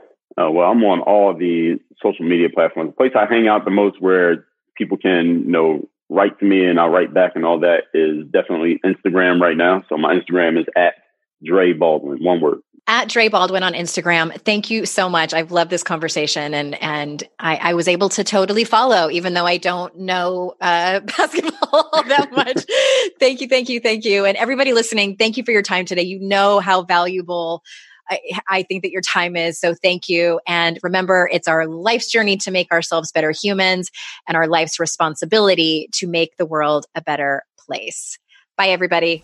[0.42, 2.90] Uh, well, I'm on all the social media platforms.
[2.90, 6.66] The place I hang out the most where people can, you know, write to me
[6.66, 9.84] and I'll write back and all that is definitely Instagram right now.
[9.90, 10.96] So my Instagram is at
[11.44, 12.60] Dre Baldwin, one word.
[12.88, 14.34] At Dre Baldwin on Instagram.
[14.42, 15.34] Thank you so much.
[15.34, 19.46] I've loved this conversation and and I, I was able to totally follow, even though
[19.46, 22.66] I don't know uh, basketball that much.
[23.20, 24.26] thank you, thank you, thank you.
[24.26, 26.02] And everybody listening, thank you for your time today.
[26.02, 27.64] You know how valuable
[28.10, 28.20] I,
[28.50, 29.60] I think that your time is.
[29.60, 30.42] So thank you.
[30.48, 33.90] And remember, it's our life's journey to make ourselves better humans
[34.28, 38.18] and our life's responsibility to make the world a better place.
[38.58, 39.24] Bye, everybody.